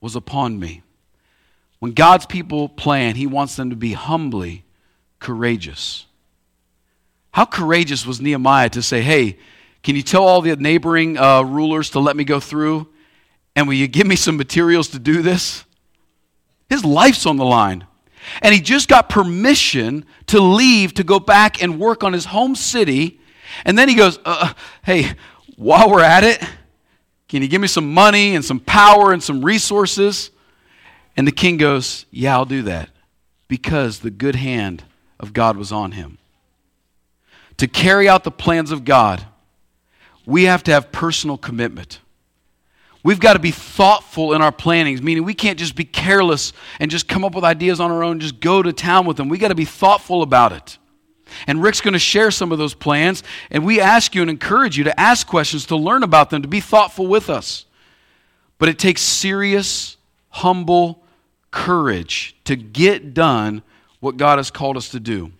was 0.00 0.14
upon 0.16 0.58
me. 0.58 0.82
When 1.78 1.92
God's 1.92 2.26
people 2.26 2.68
plan, 2.68 3.16
he 3.16 3.26
wants 3.26 3.56
them 3.56 3.70
to 3.70 3.76
be 3.76 3.94
humbly 3.94 4.64
courageous. 5.18 6.06
How 7.32 7.46
courageous 7.46 8.06
was 8.06 8.20
Nehemiah 8.20 8.70
to 8.70 8.82
say, 8.82 9.02
Hey, 9.02 9.38
can 9.82 9.96
you 9.96 10.02
tell 10.02 10.26
all 10.26 10.42
the 10.42 10.54
neighboring 10.56 11.16
uh, 11.16 11.42
rulers 11.42 11.90
to 11.90 12.00
let 12.00 12.16
me 12.16 12.24
go 12.24 12.40
through? 12.40 12.88
And 13.56 13.66
will 13.66 13.74
you 13.74 13.88
give 13.88 14.06
me 14.06 14.16
some 14.16 14.36
materials 14.36 14.88
to 14.88 14.98
do 14.98 15.22
this? 15.22 15.64
His 16.68 16.84
life's 16.84 17.26
on 17.26 17.36
the 17.36 17.44
line. 17.44 17.86
And 18.42 18.54
he 18.54 18.60
just 18.60 18.88
got 18.88 19.08
permission 19.08 20.04
to 20.26 20.40
leave 20.40 20.94
to 20.94 21.04
go 21.04 21.18
back 21.18 21.62
and 21.62 21.80
work 21.80 22.04
on 22.04 22.12
his 22.12 22.26
home 22.26 22.54
city. 22.54 23.20
And 23.64 23.78
then 23.78 23.88
he 23.88 23.94
goes, 23.94 24.18
uh, 24.18 24.22
uh, 24.24 24.52
Hey, 24.84 25.14
while 25.56 25.90
we're 25.90 26.02
at 26.02 26.24
it, 26.24 26.42
can 27.28 27.42
you 27.42 27.48
give 27.48 27.60
me 27.60 27.68
some 27.68 27.92
money 27.92 28.34
and 28.34 28.44
some 28.44 28.60
power 28.60 29.12
and 29.12 29.22
some 29.22 29.44
resources? 29.44 30.30
And 31.16 31.26
the 31.26 31.32
king 31.32 31.56
goes, 31.56 32.06
Yeah, 32.10 32.34
I'll 32.34 32.44
do 32.44 32.62
that 32.62 32.90
because 33.48 34.00
the 34.00 34.10
good 34.10 34.36
hand 34.36 34.84
of 35.18 35.32
God 35.32 35.56
was 35.56 35.72
on 35.72 35.92
him. 35.92 36.18
To 37.56 37.66
carry 37.66 38.08
out 38.08 38.24
the 38.24 38.30
plans 38.30 38.70
of 38.70 38.84
God, 38.84 39.26
we 40.26 40.44
have 40.44 40.62
to 40.64 40.72
have 40.72 40.92
personal 40.92 41.36
commitment. 41.36 42.00
We've 43.02 43.20
got 43.20 43.32
to 43.32 43.38
be 43.38 43.50
thoughtful 43.50 44.34
in 44.34 44.42
our 44.42 44.52
plannings, 44.52 45.00
meaning 45.00 45.24
we 45.24 45.32
can't 45.32 45.58
just 45.58 45.74
be 45.74 45.84
careless 45.84 46.52
and 46.78 46.90
just 46.90 47.08
come 47.08 47.24
up 47.24 47.34
with 47.34 47.44
ideas 47.44 47.80
on 47.80 47.90
our 47.90 48.04
own, 48.04 48.20
just 48.20 48.40
go 48.40 48.62
to 48.62 48.72
town 48.72 49.06
with 49.06 49.16
them. 49.16 49.28
We 49.28 49.38
got 49.38 49.48
to 49.48 49.54
be 49.54 49.64
thoughtful 49.64 50.22
about 50.22 50.52
it. 50.52 50.76
And 51.46 51.62
Rick's 51.62 51.80
going 51.80 51.94
to 51.94 51.98
share 51.98 52.30
some 52.30 52.52
of 52.52 52.58
those 52.58 52.74
plans, 52.74 53.22
and 53.50 53.64
we 53.64 53.80
ask 53.80 54.14
you 54.14 54.20
and 54.20 54.30
encourage 54.30 54.76
you 54.76 54.84
to 54.84 55.00
ask 55.00 55.26
questions, 55.26 55.66
to 55.66 55.76
learn 55.76 56.02
about 56.02 56.28
them, 56.30 56.42
to 56.42 56.48
be 56.48 56.60
thoughtful 56.60 57.06
with 57.06 57.30
us. 57.30 57.66
But 58.58 58.68
it 58.68 58.78
takes 58.78 59.00
serious, 59.00 59.96
humble 60.28 61.02
courage 61.50 62.36
to 62.44 62.56
get 62.56 63.14
done 63.14 63.62
what 64.00 64.16
God 64.16 64.38
has 64.38 64.50
called 64.50 64.76
us 64.76 64.90
to 64.90 65.00
do. 65.00 65.32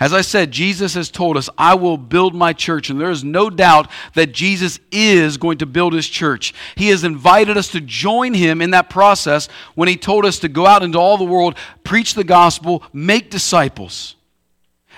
As 0.00 0.12
I 0.12 0.20
said, 0.20 0.50
Jesus 0.50 0.94
has 0.94 1.10
told 1.10 1.36
us, 1.36 1.48
I 1.56 1.74
will 1.74 1.96
build 1.96 2.34
my 2.34 2.52
church, 2.52 2.90
and 2.90 3.00
there 3.00 3.10
is 3.10 3.24
no 3.24 3.50
doubt 3.50 3.90
that 4.14 4.32
Jesus 4.32 4.80
is 4.90 5.36
going 5.36 5.58
to 5.58 5.66
build 5.66 5.92
his 5.92 6.08
church. 6.08 6.54
He 6.74 6.88
has 6.88 7.04
invited 7.04 7.56
us 7.56 7.68
to 7.68 7.80
join 7.80 8.34
him 8.34 8.60
in 8.60 8.70
that 8.70 8.90
process 8.90 9.48
when 9.74 9.88
he 9.88 9.96
told 9.96 10.24
us 10.24 10.38
to 10.40 10.48
go 10.48 10.66
out 10.66 10.82
into 10.82 10.98
all 10.98 11.16
the 11.16 11.24
world, 11.24 11.56
preach 11.84 12.14
the 12.14 12.24
gospel, 12.24 12.82
make 12.92 13.30
disciples, 13.30 14.16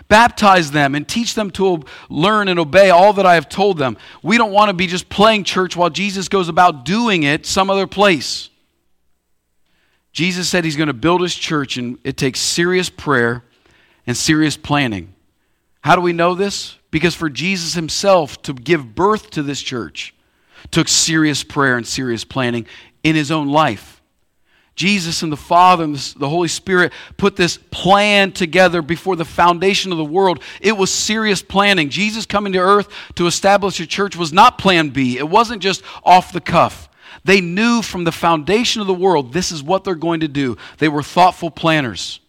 baptize 0.09 0.71
them, 0.71 0.95
and 0.95 1.07
teach 1.07 1.35
them 1.35 1.51
to 1.53 1.83
learn 2.09 2.49
and 2.49 2.59
obey 2.59 2.91
all 2.91 3.13
that 3.15 3.27
I 3.27 3.35
have 3.35 3.49
told 3.49 3.79
them. 3.79 3.97
We 4.23 4.39
don't 4.39 4.53
want 4.53 4.69
to 4.69 4.75
be 4.75 4.87
just 4.87 5.09
playing 5.09 5.45
church 5.45 5.77
while 5.77 5.91
Jesus 5.91 6.29
goes 6.29 6.49
about 6.49 6.85
doing 6.85 7.23
it 7.23 7.47
some 7.47 7.71
other 7.71 7.87
place. 7.87 8.51
Jesus 10.13 10.49
said 10.49 10.65
he's 10.65 10.77
going 10.77 10.87
to 10.87 10.95
build 10.95 11.21
his 11.21 11.35
church, 11.35 11.77
and 11.77 11.99
it 12.03 12.17
takes 12.17 12.41
serious 12.41 12.89
prayer 12.89 13.45
and 14.07 14.17
serious 14.17 14.57
planning. 14.57 15.15
How 15.81 15.97
do 15.97 16.03
we 16.03 16.13
know 16.13 16.35
this? 16.35 16.77
Because 16.91 17.15
for 17.15 17.29
Jesus 17.29 17.75
himself 17.75 18.41
to 18.43 18.53
give 18.53 18.95
birth 18.95 19.31
to 19.31 19.43
this 19.43 19.61
church 19.61 20.15
took 20.71 20.89
serious 20.89 21.45
prayer 21.45 21.77
and 21.77 21.87
serious 21.87 22.25
planning 22.25 22.67
in 23.05 23.15
his 23.15 23.31
own 23.31 23.49
life. 23.49 23.97
Jesus 24.75 25.23
and 25.23 25.33
the 25.33 25.37
Father 25.37 25.85
and 25.85 25.97
the 25.97 26.29
Holy 26.29 26.49
Spirit 26.49 26.93
put 27.17 27.35
this 27.35 27.57
plan 27.71 28.31
together 28.31 28.83
before 28.83 29.17
the 29.17 29.25
foundation 29.25 29.91
of 29.91 29.97
the 29.97 30.05
world. 30.05 30.43
It 30.61 30.77
was 30.77 30.93
serious 30.93 31.41
planning. 31.41 31.89
Jesus 31.89 32.27
coming 32.27 32.53
to 32.53 32.59
earth 32.59 32.89
to 33.15 33.27
establish 33.27 33.81
a 33.81 33.87
church 33.87 34.17
was 34.17 34.35
not 34.35 34.59
plan 34.59 34.91
B, 34.91 35.19
it 35.19 35.29
wasn't 35.29 35.63
just 35.63 35.83
off 36.05 36.33
the 36.33 36.43
cuff. 36.43 36.91
They 37.25 37.41
knew 37.41 37.83
from 37.83 38.05
the 38.05 38.13
foundation 38.13 38.81
of 38.81 38.87
the 38.87 38.95
world 38.95 39.33
this 39.33 39.51
is 39.51 39.63
what 39.63 39.83
they're 39.83 39.95
going 39.95 40.21
to 40.21 40.29
do. 40.29 40.59
They 40.79 40.89
were 40.89 41.03
thoughtful 41.03 41.51
planners. 41.51 42.21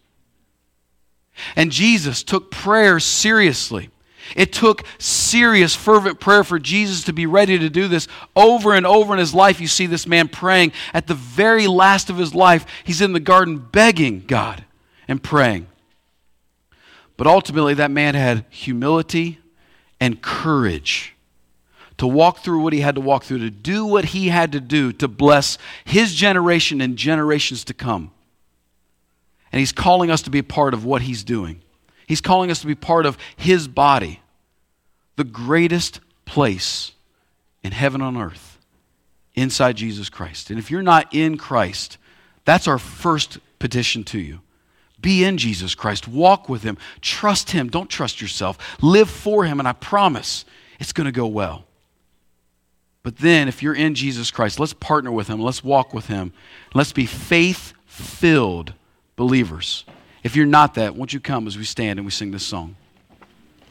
And 1.56 1.72
Jesus 1.72 2.22
took 2.22 2.50
prayer 2.50 3.00
seriously. 3.00 3.90
It 4.36 4.52
took 4.52 4.84
serious, 4.98 5.74
fervent 5.74 6.20
prayer 6.20 6.44
for 6.44 6.58
Jesus 6.58 7.04
to 7.04 7.12
be 7.12 7.26
ready 7.26 7.58
to 7.58 7.70
do 7.70 7.88
this 7.88 8.08
over 8.36 8.74
and 8.74 8.86
over 8.86 9.14
in 9.14 9.18
his 9.18 9.34
life. 9.34 9.60
You 9.60 9.68
see 9.68 9.86
this 9.86 10.06
man 10.06 10.28
praying 10.28 10.72
at 10.92 11.06
the 11.06 11.14
very 11.14 11.66
last 11.66 12.10
of 12.10 12.18
his 12.18 12.34
life. 12.34 12.66
He's 12.84 13.00
in 13.00 13.12
the 13.12 13.20
garden 13.20 13.56
begging 13.56 14.24
God 14.26 14.64
and 15.06 15.22
praying. 15.22 15.66
But 17.16 17.26
ultimately, 17.26 17.74
that 17.74 17.90
man 17.90 18.14
had 18.14 18.44
humility 18.50 19.40
and 20.00 20.22
courage 20.22 21.14
to 21.96 22.06
walk 22.06 22.38
through 22.38 22.60
what 22.60 22.72
he 22.72 22.80
had 22.80 22.94
to 22.94 23.00
walk 23.00 23.24
through, 23.24 23.40
to 23.40 23.50
do 23.50 23.84
what 23.84 24.06
he 24.06 24.28
had 24.28 24.52
to 24.52 24.60
do 24.60 24.92
to 24.92 25.08
bless 25.08 25.58
his 25.84 26.14
generation 26.14 26.80
and 26.80 26.96
generations 26.96 27.64
to 27.64 27.74
come. 27.74 28.12
And 29.52 29.60
he's 29.60 29.72
calling 29.72 30.10
us 30.10 30.22
to 30.22 30.30
be 30.30 30.38
a 30.38 30.44
part 30.44 30.74
of 30.74 30.84
what 30.84 31.02
he's 31.02 31.24
doing. 31.24 31.62
He's 32.08 32.22
calling 32.22 32.50
us 32.50 32.60
to 32.62 32.66
be 32.66 32.74
part 32.74 33.04
of 33.04 33.18
His 33.36 33.68
body, 33.68 34.20
the 35.16 35.24
greatest 35.24 36.00
place 36.24 36.92
in 37.62 37.72
heaven 37.72 38.00
on 38.00 38.16
earth, 38.16 38.58
inside 39.34 39.76
Jesus 39.76 40.08
Christ. 40.08 40.48
And 40.48 40.58
if 40.58 40.70
you're 40.70 40.82
not 40.82 41.14
in 41.14 41.36
Christ, 41.36 41.98
that's 42.46 42.66
our 42.66 42.78
first 42.78 43.38
petition 43.58 44.04
to 44.04 44.18
you. 44.18 44.40
Be 45.02 45.22
in 45.22 45.36
Jesus 45.36 45.74
Christ. 45.74 46.08
Walk 46.08 46.48
with 46.48 46.62
Him. 46.62 46.78
Trust 47.02 47.50
Him. 47.50 47.68
Don't 47.68 47.90
trust 47.90 48.22
yourself. 48.22 48.58
Live 48.80 49.10
for 49.10 49.44
Him, 49.44 49.58
and 49.58 49.68
I 49.68 49.74
promise 49.74 50.46
it's 50.80 50.94
going 50.94 51.04
to 51.04 51.12
go 51.12 51.26
well. 51.26 51.66
But 53.02 53.18
then, 53.18 53.48
if 53.48 53.62
you're 53.62 53.74
in 53.74 53.94
Jesus 53.94 54.30
Christ, 54.30 54.58
let's 54.58 54.72
partner 54.72 55.12
with 55.12 55.28
Him. 55.28 55.40
Let's 55.40 55.62
walk 55.62 55.92
with 55.92 56.06
Him. 56.06 56.32
Let's 56.72 56.92
be 56.92 57.04
faith 57.04 57.74
filled 57.84 58.72
believers. 59.18 59.84
If 60.22 60.34
you're 60.34 60.46
not 60.46 60.74
that, 60.74 60.96
won't 60.96 61.12
you 61.12 61.20
come 61.20 61.46
as 61.46 61.58
we 61.58 61.64
stand 61.64 61.98
and 61.98 62.06
we 62.06 62.10
sing 62.10 62.30
this 62.30 62.46
song? 62.46 62.76